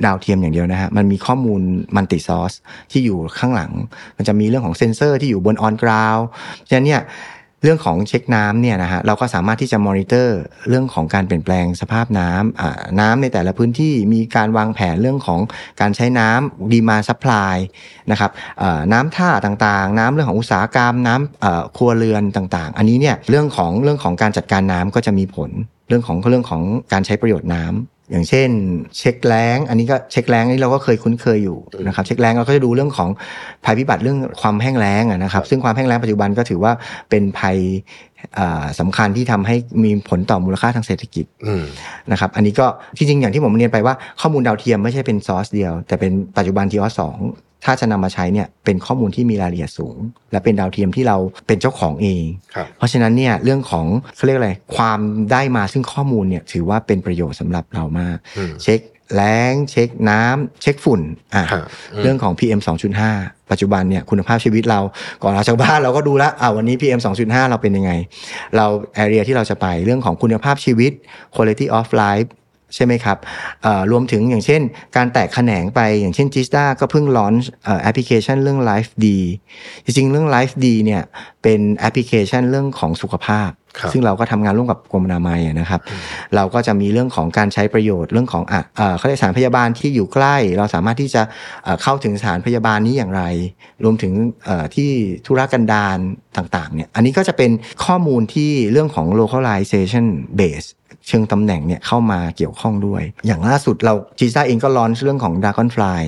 [0.05, 1.61] ดาวเทียมอย่างเดียวนะฮะมันมีข้อมูล
[1.97, 2.53] multi-source
[2.93, 3.72] ที่อยู่ข้างหลัง
[4.16, 6.16] มันจะมีเรื่องของเซนเซอร์ที่อยู่บน on ground
[6.68, 7.03] ฉะนั้นเนี่ย
[7.62, 10.38] เรื่องของเช็คน้ำเนี่ยนะฮะเราก็สามารถที่จะมอนิเตอร์
[10.68, 15.40] เรื่องของการเปลี่ยนแปลงสภาพน้ำน้ำในแต่ละพื้นที่มีการวางแผนเรื่องของ
[15.80, 17.57] การใช้น้ำ demand supply
[18.11, 18.30] นะครับ
[18.92, 25.50] น้ำท่าต่างๆ น้ำเรื่องของอุตสาหกรรมน้ำครัวเรือนต่างๆ อันนี้เนี่ยเรื่องของเรื่องของการจัดการน้ำก็จะมีผล
[25.88, 28.48] เรื่องของเรื่องของการใช้ประโยชน์น้ำ อย่างเช่น
[28.98, 33.11] เช็คแล้งอันนี้ก็เช็คแล้งนี่เราก็เคยคุ้นเคยอยู่นะครับ เช็คแล้งเราก็จะดูเรื่องของ
[33.64, 36.72] ภัยพิบัติเรื่องความแห้งแล้งอะนะครับ ซึ่งความแห้งแล้งปัจจุบันก็ถือว่า
[37.11, 37.59] เป็นภัย
[38.38, 41.64] อ่าสำคัญที่ทำให้มีผลต่อมูลค่าทางเศรษฐกิจอืม
[42.12, 47.16] นะครับ อันนี้ก็จริงๆอย่างที่ผมเรียนไปว่าข้อมูลดาวเทียมไม่ใช่เป็นซอสเดียว แต่เป็นปัจจุบันทีออสอง
[47.64, 49.96] ถ้าจะนำมาใช้เนี่ยเป็นข้อมูลที่มีรายละเอียดสูง
[50.32, 53.86] และเป็นดาวเทียมที่เราเป็นเจ้าของเองครับเพราะฉะนั้นเนี่ยเรื่องของ
[54.16, 54.98] เขาเรียกอะไรความ
[55.32, 58.80] ได้มาซึ่งข้อมูลเนี่ยถือว่าเป็นประโยชน์สำหรับเรามากอืมเช็ค
[59.14, 61.00] แล้งเช็คน้ำเช็คฝุ่น
[61.34, 62.61] อะฮะอืมเรื่องของ PM
[63.04, 64.80] 2.5 ปัจจุบันเนี่ยคุณภาพชีวิตเรา
[65.22, 67.92] ก่อนเราจากบ้านเราก็ดูแล้วอ่าวันนี้ PM 2.5 เราเป็นยังไง
[68.57, 70.92] เราแอเรียที่เราจะไปเรื่องของคุณภาพชีวิต
[71.34, 72.28] quality of life
[72.74, 73.18] ใช่ไหมครับ
[73.62, 74.60] เอ่อรวมถึงอย่างเช่น
[74.96, 77.34] การแตกแขนงไปอย่างเช่น g i s t a ก็เพิ่งลอน
[77.82, 79.06] แอปพลิเคชันเรื่อง Life D
[79.84, 81.02] จริงๆ เรื่อง Life D เนี่ย
[81.42, 85.80] เป็นแอปพลิเคชันเรื่องของสุขภาพครับซึ่งเราก็ทำงานร่วมกับกรมอนามัยอะนะครับ
[86.36, 91.22] เราก็จะมีเรื่องของการใช้ประโยชน์เรื่องของอะเอ่อเขาเรียกสถานพยาบาลที่อยู่ใกล้ เราสามารถที่จะ
[91.64, 93.22] เอ่อเข้าถึงสถานพยาบาลนี้อย่างไร
[93.84, 94.12] รวมถึง
[94.44, 94.90] เอ่อที่
[95.26, 95.98] ธุรกันดาร
[96.36, 97.50] ต่างๆเนี่ยอันนี้ก็จะเป็น
[97.84, 100.06] ข้อมูลที่เรื่องของ localization
[100.40, 100.68] base
[101.09, 106.02] เชิงตำแหน่งเนี่ยเข้ามาเกี่ยวข้องด้วย อย่างล่าสุดเรา GISTDA เองก็ launch เรื่องของ Dragonfly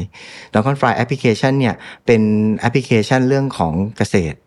[0.52, 1.74] Dragonfly Application เนี่ย
[2.06, 2.22] เป็น
[2.56, 4.38] แอปพลิเคชันเรื่องของเกษตร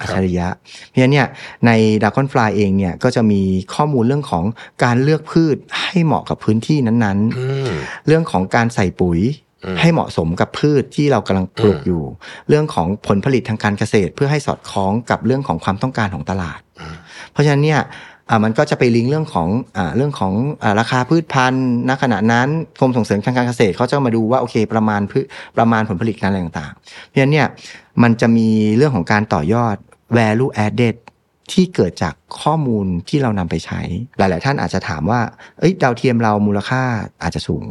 [0.00, 0.48] อัจฉริยะ
[0.88, 1.28] เพราะฉะนั้นเนี่ย
[1.66, 1.70] ใน
[2.02, 3.42] Dragonfly เองเนี่ยก็จะมี
[3.74, 4.44] ข้อมูลเรื่องของ
[4.84, 9.20] การเลือกพืชให้เหมาะกับพื้นที่นั้นอืมๆเรื่องของการใส่ปุ๋ย
[9.64, 12.02] อืมให้เหมาะสมกับพืชที่เรากำลังปลูกอืมอยู่
[12.48, 16.60] เรื่องของผลผลิตทางการเกษตรเพื่อให้สอดคล้องกับเรื่องของความต้องการของตลาด
[17.32, 17.80] เพราะฉะนั้นเนี่ย
[18.30, 22.48] อ่ามันก็จะไปลิงก์เรื่องของอ่าเรื่องของอาราคาพืชพันธุ์ณขณะนั้น
[22.80, 25.24] กรมส่งเสริมทางการเกษตรเขาจะมาดูว่าโอเคประมาณพืช
[25.56, 27.48] ประมาณผลผลิตการอะไรต่างๆ เพราะฉะนั้นเนี่ย
[28.02, 29.76] มันจะมีเรื่องของการต่อยอด
[30.18, 30.96] value added
[31.52, 33.80] ที่เกิดจากข้อมูลที่เรานำไปใช้
[34.18, 35.20] หลาย ๆ ท่านอาจจะถามว่า
[35.58, 36.82] เอ้ยดาวเทียมเรามูลค่า
[37.22, 37.64] อาจจะสูง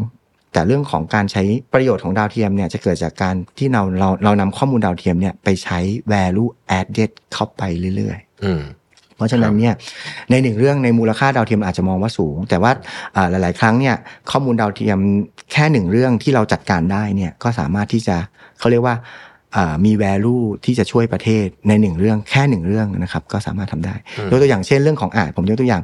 [0.53, 1.43] แต่เรื่องของการใช้
[1.73, 5.79] ประโยชน์ของดาวเทียมเนี่ยจะเกิดจากการที่เราเราเรานำข้อมูลดาวเทียมเนี่ยไปใช้
[6.13, 6.49] value
[6.79, 7.63] added เข้าไป
[7.95, 8.51] เรื่อยๆอื
[9.15, 9.73] เพราะฉะนั้นเนี่ย
[10.31, 12.71] ในหนึ่งเรื่องในมูลค่าดาวเทียมอาจจะมองว่าสูง แต่ว่า
[13.15, 13.95] อ่าหลาย ๆ ครั้งเนี่ย
[14.31, 14.99] ข้อมูลดาวเทียม
[15.51, 18.15] แค่หนึ่งเรื่องที่เราจัดการได้เนี่ยก็สามารถที่จะ
[18.59, 19.03] เขาเรียกว่าอ่า
[19.85, 23.95] มี value ที่จะช่วยประเทศในหนึ่งเรื่องแค่หนึ่งเรื่องนะครับก็สามารถทำได้
[24.31, 25.83] ยกตัวอย่างเช่นเรื่องของอ่าผมยกตัวอย่าง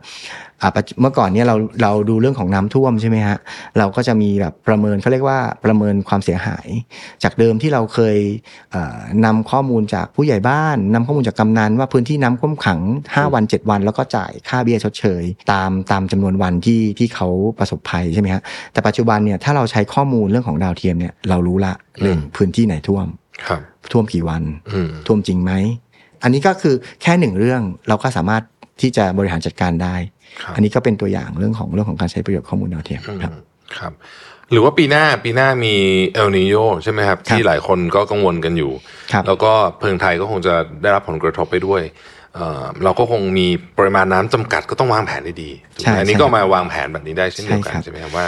[0.62, 3.38] อ่าปัจจุเมื่อก่อนเนี่ยเราเราดูเรื่องของน้ำท่วมใช่ไหมฮะ
[3.78, 6.68] เราก็จะมีแบบประเมินเขาเรียกว่าประเมินความเสียหาย
[7.24, 8.18] จากเดิมที่เราเคย
[8.72, 17.28] เอ่อนำข้อมูลจากผู้ใหญ่บ้านนำข้อมูลจากกำนันว่าพื้นที่น้ำท่วมขัง 5 วัน 7 วัน แล้วก็จ่ายค่าเบี้ยชดเชย ตามตามจำนวนวันที่ที่เขา
[17.60, 18.42] ประสบภัยใช่ไหมฮะ
[18.74, 23.21] แต่ปัจจุบันเนี่ยถ้าเราใช้ข้อมูลเรื่องของดาวเทียมเนี่ยเรารู้ละหนึ่งพื้นที่ไหนท่วมครับ
[23.92, 25.52] ท่วมกี่วันอืมท่วมจริงไหม
[26.24, 28.44] อันนี้ก็คือแค่หนึ่งเรื่องเราก็สามารถ
[28.82, 29.96] ที่จะบริหารจัดการได้
[30.42, 33.34] ครับอันนี้ก็เป็นตัวอย่างเรื่องของเรื่องของการใช้ประโยชน์ข้อมูลดาวเทียมครับ
[33.78, 33.94] ครับ
[34.52, 35.76] หรือว่าปีหน้าปีหน้ามี
[36.14, 38.72] เอลนิโยใช่ไหมครับครับที่หลายคนก็กังวลกันอยู่
[39.12, 41.82] ครับแล้วก็เพิงไทยก็คงจะได้รับผลกระทบไปด้วย
[42.36, 48.26] เอ่อเราก็คงมีปริมาณน้ำจำกัดก็ต้องวางแผนได้ดีถูกไหมใช่อันนี้ใช่ก็มาวางแผนแบบนี้ได้เช่นเดียวกันใช่ครับใช่ไหมครับว่า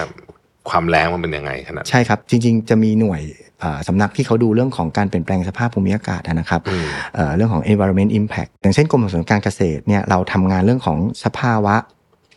[0.69, 3.21] ความแรงมันเป็นยังไงขนาดใช่ครับ จริง ๆ จะมีหน่วย
[3.63, 11.75] อ่าสำนักที่เขาดูเรื่องของการเปลี่ยนแปลงสภาพภูมิอากาศนะครับอืมเอ่อเรื่องของ environment impact อย่างเช่นกรมส่งเสริมการเกษตรเนี่ยเราทำงานเรื่องของสภาวะ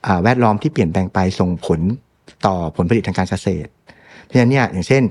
[0.07, 1.81] อ่าแวดล้อมที่เปลี่ยนแปลงไปส่งผล
[2.47, 3.69] ต่อผลผลิตทางการเกษตร
[4.27, 5.03] เพราะฉะนั้นเนี่ยอย่างเช่น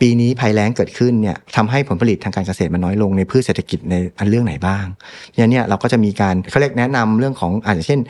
[0.00, 8.00] ปีนี้ภัยแล้งเกิดขึ้นเนี่ยทำให้ผลผลิตทางการเกษตรมันน้อยลงในพืชเศรษฐกิจในอันเรื่องไหนบ้างเพราะฉะนั้นเนี่ยเราก็จะมีการเขาเรียกแนะนำเรื่องของอาจจะเช่น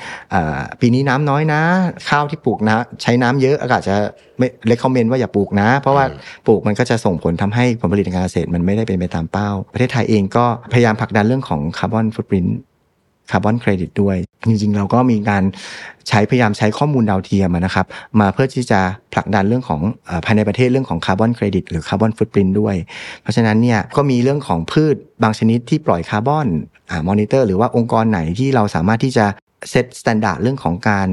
[0.80, 1.60] ปีนี้น้ำน้อยนะ
[2.08, 3.96] ข้าวที่ปลูกนะใช้น้ำเยอะอาจจะ
[4.38, 6.04] ไม่เลคคอมเมนต์ว่าอย่าปลูกนะ เพราะว่า
[6.46, 12.46] ปลูกมันก็จะส่งผลทำให้ผลผลิตทางการเกษตรมันไม่ได้เป็นไปตามเป้า ประเทศไทยเองก็พยายามผลักดันเรื่องของ carbon footprint
[13.32, 14.16] คาร์บอนเครดิตด้วย
[14.48, 15.42] จริงๆ เราก็มีการ
[16.08, 17.86] ใช้พยายามใช้ข้อมูลดาวเทียมนะครับ
[18.20, 18.80] มาเพื่อที่จะ
[19.12, 19.80] ผลักดันเรื่องของ
[20.24, 22.76] ภายในประเทศเรื่องของคาร์บอนเครดิตหรือ carbon footprint ด้วย
[23.22, 26.46] เพราะฉะนั้นเนี่ยก็มีเรื่องของพืชบางชนิดที่ปล่อยคาร์บอน
[27.08, 29.26] มอนิเตอร์หรือว่าองค์กรไหนที่เราสามารถที่จะ
[29.70, 31.08] set standard เรื่องของการ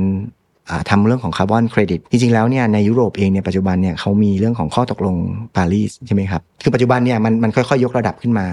[0.90, 5.16] ทำเรื่องของคาร์บอนเครดิตจริงๆแล้วเนี่ยในยุโรปเองเนี่ยปัจจุบันเนี่ยเขามีเรื่องของข้อตกลง
[5.56, 8.48] ปารีสใช่ไหมครับคือปัจจุบันเนี่ยมันมันค่อยๆ ยกระดับขึ้นมา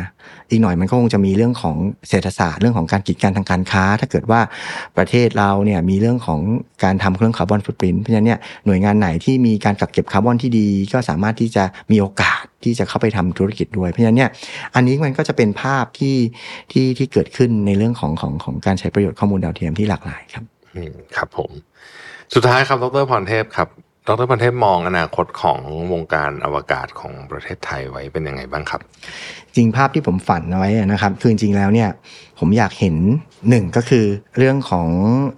[0.51, 1.77] อีกหน่อยมันก็คงจะมีเรื่องของ
[2.09, 4.41] เศรษฐศาสตร์เรื่องของการกีดกันทางการค้า ถ้าเกิดว่า
[4.97, 6.41] ประเทศเราเนี่ยมีเรื่องของ
[6.85, 14.31] การทำเรื่อง carbon footprint เพราะฉะนั้นเนี่ยหน่วยงานไหนที่มีการกักเก็บคาร์บอนที่ดี ก็สามารถที่จะมีโอกาสที่จะเข้าไปทำธุรกิจด้วย เพราะฉะนั้นเนี่ย
[14.75, 16.17] อันนี้มันก็จะเป็นภาพที่
[16.73, 20.45] ที่ที่เกิดขึ้นในเรื่องของของของการใช้ประโยชน์ข้อมูลดาวเทียมที่หลากหลายครับ
[20.75, 21.51] อืมครับผม
[22.35, 23.69] สุดท้ายครับ ดรพรเทพครับ
[24.07, 25.61] ดรพรเทพมองอนาคตของ
[25.93, 28.81] วงการอวกาศของประเทศไทยไว้เป็นยังไงบ้างครับ
[29.55, 31.89] จริงภาพที่ผมฝันเอาไว้นะครับ คือจริงๆแล้วเนี่ย
[32.39, 32.97] ผมอยากเห็น
[33.49, 34.05] หนึ่งก็คือ
[34.39, 34.89] เรื่องของ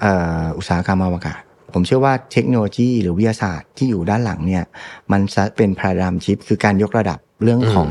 [0.01, 0.13] เอ่
[0.43, 1.41] ออุตสาหกรรมอวกาศ
[1.75, 4.65] ผมเชื่อว่าเทคโนโลยีหรือวิทยาศาสตร์ที่อยู่ด้านหลังเนี่ย
[5.13, 7.89] มันจะเป็นพาราดามชิพคือการยกระดับเรื่องของ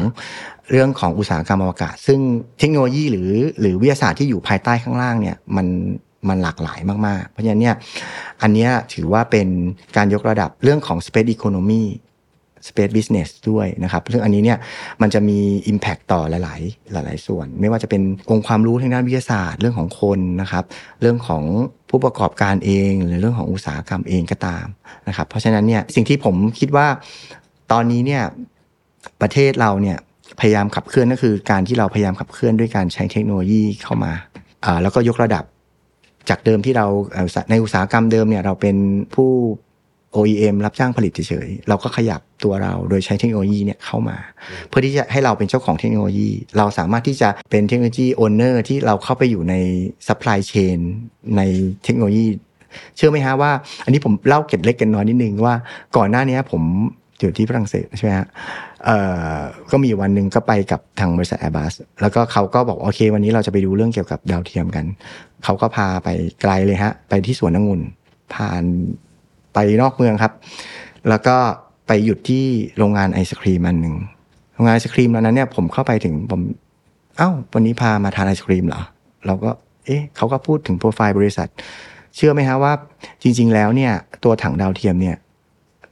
[0.72, 2.20] เรื่องของอุตสาหกรรมอวกาศ ซึ่ง
[2.60, 5.68] เทคโนโลยีหรือหรือวิทยาศาสตร์ที่อยู่ภายใต้ข้างล่างเนี่ยมัน
[6.30, 7.76] มันหลากหลายมากๆ เพราะฉะนั้นเนี่ย
[8.42, 9.48] อันนี้ถือว่าเป็น
[9.98, 11.84] การยกระดับเรื่องของ space economy
[12.68, 14.58] space business ด้วยนะครับซึ่งอันนี้เนี่ย
[15.02, 15.40] มันจะมี
[15.72, 20.64] impact ต่อหลาย ๆ หลาย ๆ ส่วน ไม่ว่าจะเป็นองค์ความรู้ทางด้านวิทยาศาสตร์ เรื่องของคนนะครับ
[21.02, 21.44] เรื่องของ
[21.90, 24.66] ผู้ประกอบการเอง หรือเรื่องของอุตสาหกรรมเองก็ตาม
[25.08, 26.88] นะครับ เพราะฉะนั้นเนี่ยสิ่งที่ผมคิดว่า
[27.72, 28.24] ตอนนี้เนี่ย
[29.22, 29.98] ประเทศเราเนี่ย
[30.40, 34.14] พยายามขับเคลื่อนก็คือการที่เราพยายามขับเคลื่อนด้วยการใช้เทคโนโลยีเข้ามา
[34.82, 35.44] แล้วก็ยกระดับ
[36.30, 36.86] จากเดิมที่เรา
[37.50, 38.76] ในอุตสาหกรรมเดิมเนี่ยเราเป็น
[39.16, 39.32] ผู้
[40.16, 44.18] OEM รับจ้างผลิตเฉยๆ เราก็ขยับตัวเราโดยใช้เทคโนโลยีเนี่ยเข้ามา
[44.68, 49.56] เพื่อที่จะให้เราเป็นเจ้าของเทคโนโลยี เราสามารถที่จะเป็น technology owner ที่เราเข้าไปอยู่ใน
[50.08, 50.80] supply chain
[51.38, 51.42] ใน
[51.84, 52.26] เทคโนโลยี
[52.96, 53.52] เชื่อไหมฮะว่า
[53.84, 55.56] อันนี้ผมเล่าเกร็ดเล็กเกร็ดน้อยนิดนึงว่า
[55.98, 56.62] ก่อนหน้านี้ผม
[57.20, 58.28] อยู่ที่ฝรั่งเศสใช่ไหมฮะ
[59.72, 64.86] ก็มีวันหนึ่งก็ไปกับทางบริษัท Airbus แล้วก็เขาก็บอกโอเค วันนี้เราจะไปดูเรื่องเกี่ยวกับดาวเทียมกัน
[65.44, 66.10] เขาก็พาไป
[66.42, 67.82] ไกลเลยฮะ ไปที่สวนองุ่น
[68.34, 68.64] ผ่าน
[69.54, 70.34] ไปนอกเมืองครับ
[71.10, 71.38] แล้วก็
[71.88, 72.46] ไปหยุดที่
[72.78, 73.96] โรงงานไอศครีมอันหนึ่ง
[74.54, 76.42] โรงงานไอศครีมตอนนั้นเนี่ยผมเข้าไปถึงผม
[77.18, 78.82] เอ้าวันนี้พามาทานไอศครีมเหรอ
[79.26, 79.52] เราก็
[79.86, 81.48] เอ๊ะเขาก็พูดถึงโปรไฟล์บริษัท
[82.16, 82.74] เชื่อไหมฮะว่า
[83.24, 85.16] จริง ๆ แล้วเนี่ย ตัวถังดาวเทียมเนี่ย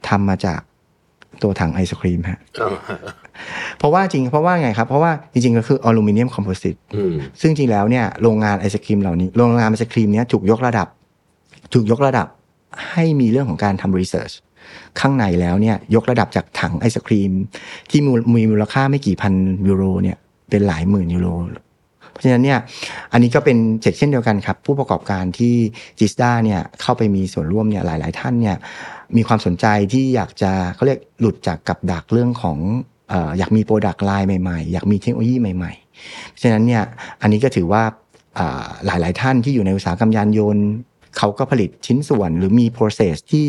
[0.08, 0.60] ทำมาจาก
[1.42, 2.38] ตัวถังไอศครีมฮะ
[3.78, 10.88] เพราะว่าจริงเพราะว่าไงครับ เพราะว่าจริงๆก็คืออลูมิเนียม composite อืมซึ่งจริงแล้วเนี่ยโรงงานไอศครีมเหล่านี้โรงงานไอศครีมเนี้ยถูกยกระดับ
[11.74, 12.26] ถูกยกระดับ
[12.90, 14.32] ให้มีเรื่องของการทำ research
[15.00, 17.32] ข้างในแล้วเนี่ยยกระดับจากถังไอศครีม
[17.90, 19.32] ที่มูลมีมูลค่าไม่กี่พัน
[19.68, 20.16] ยูโรเนี่ย
[20.50, 21.28] เป็นหลายหมื่นยูโร
[22.12, 22.58] เพราะฉะนั้นเนี่ย
[23.12, 25.54] อันนี้ก็เป็นเช่นเช่นเดียวกันครับ ผู้ประกอบการที่
[25.98, 28.56] GISTDA เนี่ยเข้าไปมีส่วนร่วมเนี่ยหลาย ๆ ท่านเนี่ย
[29.16, 32.58] มีความสนใจที่อยากจะเขาเรียกหลุดจากกับดักเรื่องของ
[33.08, 36.82] เอ่ออยากมี product line ใหม่ๆ อยากมีเทคโนโลยีใหม่ๆ เพราะฉะนั้นเนี่ย
[37.22, 37.82] อันนี้ก็ถือว่า
[38.38, 40.66] อ่าหลายๆท่านที่อยู่ในอุตสาหกรรมยานยนต์
[41.18, 43.46] เขาก็ผลิตชิ้นส่วนหรือมี process ที่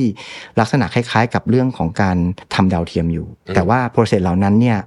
[0.60, 2.18] ลักษณะคล้ายๆ กับเรื่องของการ
[2.55, 4.80] ทำดาวเทียมอยู่ แต่ว่า process เหล่านั้นเนี่ย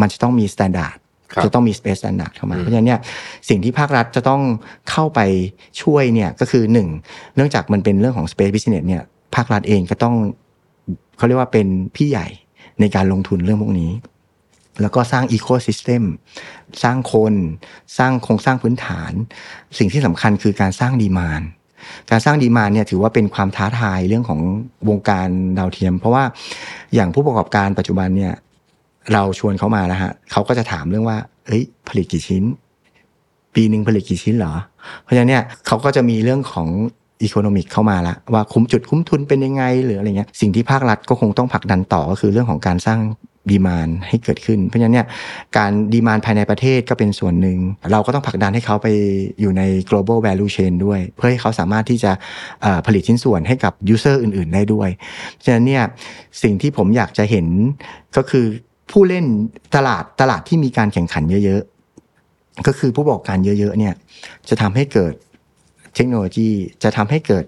[0.00, 0.96] มันจะต้องมี standard
[1.32, 3.00] ครับจะต้องมี space standard เข้ามาอืมเพราะฉะนั้นเนี่ย
[3.48, 4.42] สิ่งที่ภาครัฐจะต้อง
[4.90, 5.20] เข้าไป
[5.82, 6.88] ช่วยเนี่ยก็คือหนึ่ง
[7.36, 9.02] เนื่องจากมันเป็นเรื่องของ space business เนี่ย
[9.34, 10.14] ภาครัฐเองก็ต้อง
[11.16, 11.66] เขาเรียกว่าเป็น
[11.96, 12.26] พี่ใหญ่
[12.80, 13.92] ในการลงทุนเรื่องพวกนี้
[14.80, 16.02] แล้วก็สร้างอีโค y ิสเต็ม
[16.82, 17.34] สร้างคน
[17.98, 19.12] สร้างโครงสร้างพื้นฐาน
[19.78, 21.42] สิ่งที่สำคัญคือการสร้างดีมาน
[22.10, 24.40] การสร้างดีมานเนี่ยถือว่าเป็นความท้าทายเรื่องของ
[24.88, 25.28] วงการ
[25.58, 26.24] ดาวเทียม เพราะว่า
[26.94, 28.32] อย่างผู้ประกอบการปัจจุบันเนี่ย
[29.12, 32.44] เราชวนเขามาแล้วฮะเขาก็จะถามเรื่องว่า เอ้ย ผลิตกี่ชิ้น
[33.54, 34.54] ปีหนึ่งผลิตกี่ชิ้นเหรอ
[35.02, 36.68] เพราะฉะนั้นเนี่ยเขาก็จะมีเรื่องของ
[37.24, 43.00] อีโคโนมิกเข้ามาละว่าคุ้มจุดคุ้มทุนเป็นยังไงหรืออะไรเงี้ยสิ่งที่ภาครัฐก็คงต้องผลักดันต่อก็คือเรื่องของการสร้าง
[43.52, 45.06] ดีมานให้เกิดขึ้น เพราะฉะนั้นเนี่ย
[45.56, 47.58] การดีมานภายในประเทศก็เป็นส่วนหนึ่ง
[47.92, 48.88] เราก็ต้องผลักดันให้เขาไป
[49.40, 52.12] อยู่ใน global value chain ด้วย เพื่อให้เขาสามารถที่จะ
[52.86, 54.88] ผลิตชิ้นส่วนให้กับ user อื่น ๆ ได้ด้วย
[55.32, 55.84] เพราะฉะนั้นเนี่ย
[56.42, 57.46] สิ่งที่ผมอยากจะเห็น
[58.16, 58.44] ก็คือ
[58.90, 59.24] ผู้เล่น
[59.76, 61.62] ตลาดตลาดที่มีการแข่งขันเยอะ
[62.14, 63.94] ๆ ก็คือผู้ประกอบการเยอะ ๆ เนี่ย
[64.48, 65.14] จะทำให้เกิด
[65.94, 66.50] เทคโนโลยี
[66.82, 67.44] จะทำให้เกิด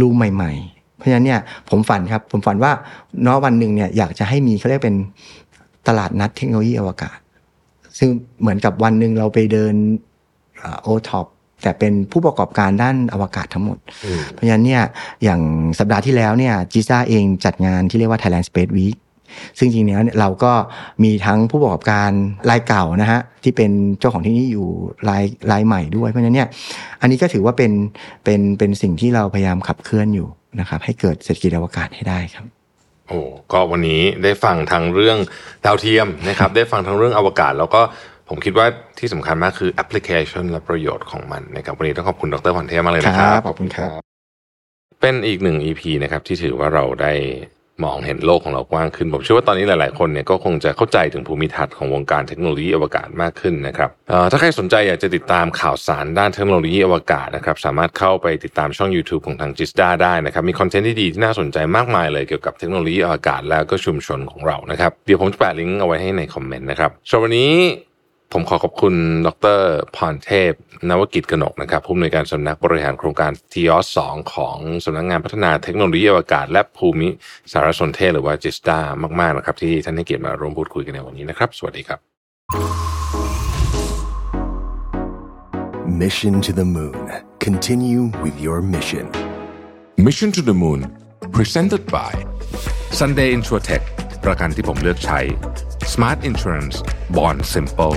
[0.00, 2.72] รูมใหม่ๆราะฉะนั้นเนี่ยผมฝันครับ ผมฝันว่า
[3.22, 4.96] เนาะวันหนึ่งเนี่ยอยากจะให้มีเขาเรียกเป็น
[5.88, 7.18] ตลาดนัดเทคโนโลยีอวกาศ
[7.98, 8.08] ซึ่ง
[8.40, 9.74] เหมือนกับวันหนึ่งเราไปเดิน
[10.82, 11.26] โอท็อป
[11.62, 14.82] แต่เป็นผู้ประกอบการด้านอวกาศทั้งหมดอืมเพราะฉะนั้นเนี่ย
[15.24, 15.40] อย่าง
[15.78, 18.96] สัปดาห์ที่แล้วเนี่ยจีซ่าเองจัดงานที่เรียกว่า Thailand Space Week
[19.58, 20.52] ซึ่งจริงๆแล้วเนี่ยเราก็
[21.04, 22.10] มีทั้งผู้ประกอบการ
[22.50, 24.68] รายเก่านะฮะที่เป็นเจ้าของที่นี่อยู่
[25.08, 26.48] รายรายใหม่ด้วย เพราะฉะนั้นเนี่ย
[27.00, 27.72] อันนี้ก็ถือว่าเป็น
[28.24, 30.28] เป็นเป็นสิ่งที่เราพยายามขับเคลื่อนอยู่
[30.60, 32.46] นะครับให้เกิดเศรษฐกิจอวกาศให้ได้ครับ
[33.08, 33.20] โอ้
[33.52, 35.18] ก็วันนี้ได้ฟังทั้งเรื่อง
[35.64, 37.80] ดาวเทียมนะครับ ได้ฟังทั้งเรื่องอวกาศ แล้วก็
[38.28, 38.66] ผมคิดว่า
[38.98, 43.90] ที่สำคัญมากคือแอปพลิเคชันและประโยชน์ของมันนะครับวันนี้ต้องขอบคุณดรพรเทพมากเลยนะคครัรับบขอบคุณครับ
[45.00, 47.12] เป็นอีกหนึ่ง EP นะครับที่ถือว่าเราได้
[47.84, 53.90] มองเห็นโลกของเรากว้างขึ้น ผมเชื่อว่าตอนนี้หลาย ๆ คนเนี่ยก็คงจะเข้าใจถึงภูมิทัศน์ของวงการเทคโนโลยีอวกาศมากขึ้นนะครับ
[54.30, 67.54] ถ้าใครสนใจอยากจะติดตามข่าวสารด้านเทคโนโลยีอวกาศนะครับสามารถเข้าไปติดตามช่อง YouTube ของทางจิสดาได้นะครับมีคอนเทนต์ที่ดีที่น่าสนใจมากมายเลยเกี่ยวกับเทคโนโลยีอวกาศแล้วก็ชุมชนของเรานะครับเดี๋ยวผมจะแปะลิงก์เอาไว้ให้ในคอมเมนต์นะครับสำหรับวันนี้
[68.36, 68.94] ผมขอขอบคุณ
[69.26, 69.60] ดร
[69.96, 70.52] พรเทพ
[70.90, 77.08] นวกิจกนกนะครับผู้อำนวยการสำนักบริหารโครงการทีออสสองของสำนักงานพัฒนาเทคโนโลยีอวกาศ และภูมิ
[77.52, 78.78] สารสนเทศหรือว่าจิสตา
[79.20, 81.98] มาก ๆ นะครับ ที่ท่านให้เกียรติมาร่วมพูดคุยกันในวันนี้นะครับ สวัสดีครับ
[86.02, 87.02] Mission to the Moon.
[87.46, 89.06] Continue with your mission.
[90.06, 90.80] Mission to the Moon
[91.36, 92.12] Presented by
[93.00, 93.84] Sunday Insurtech
[94.24, 95.20] ประกันที่ผมเลือกใช้
[95.92, 96.76] Smart Insurance
[97.16, 97.96] Bond Simple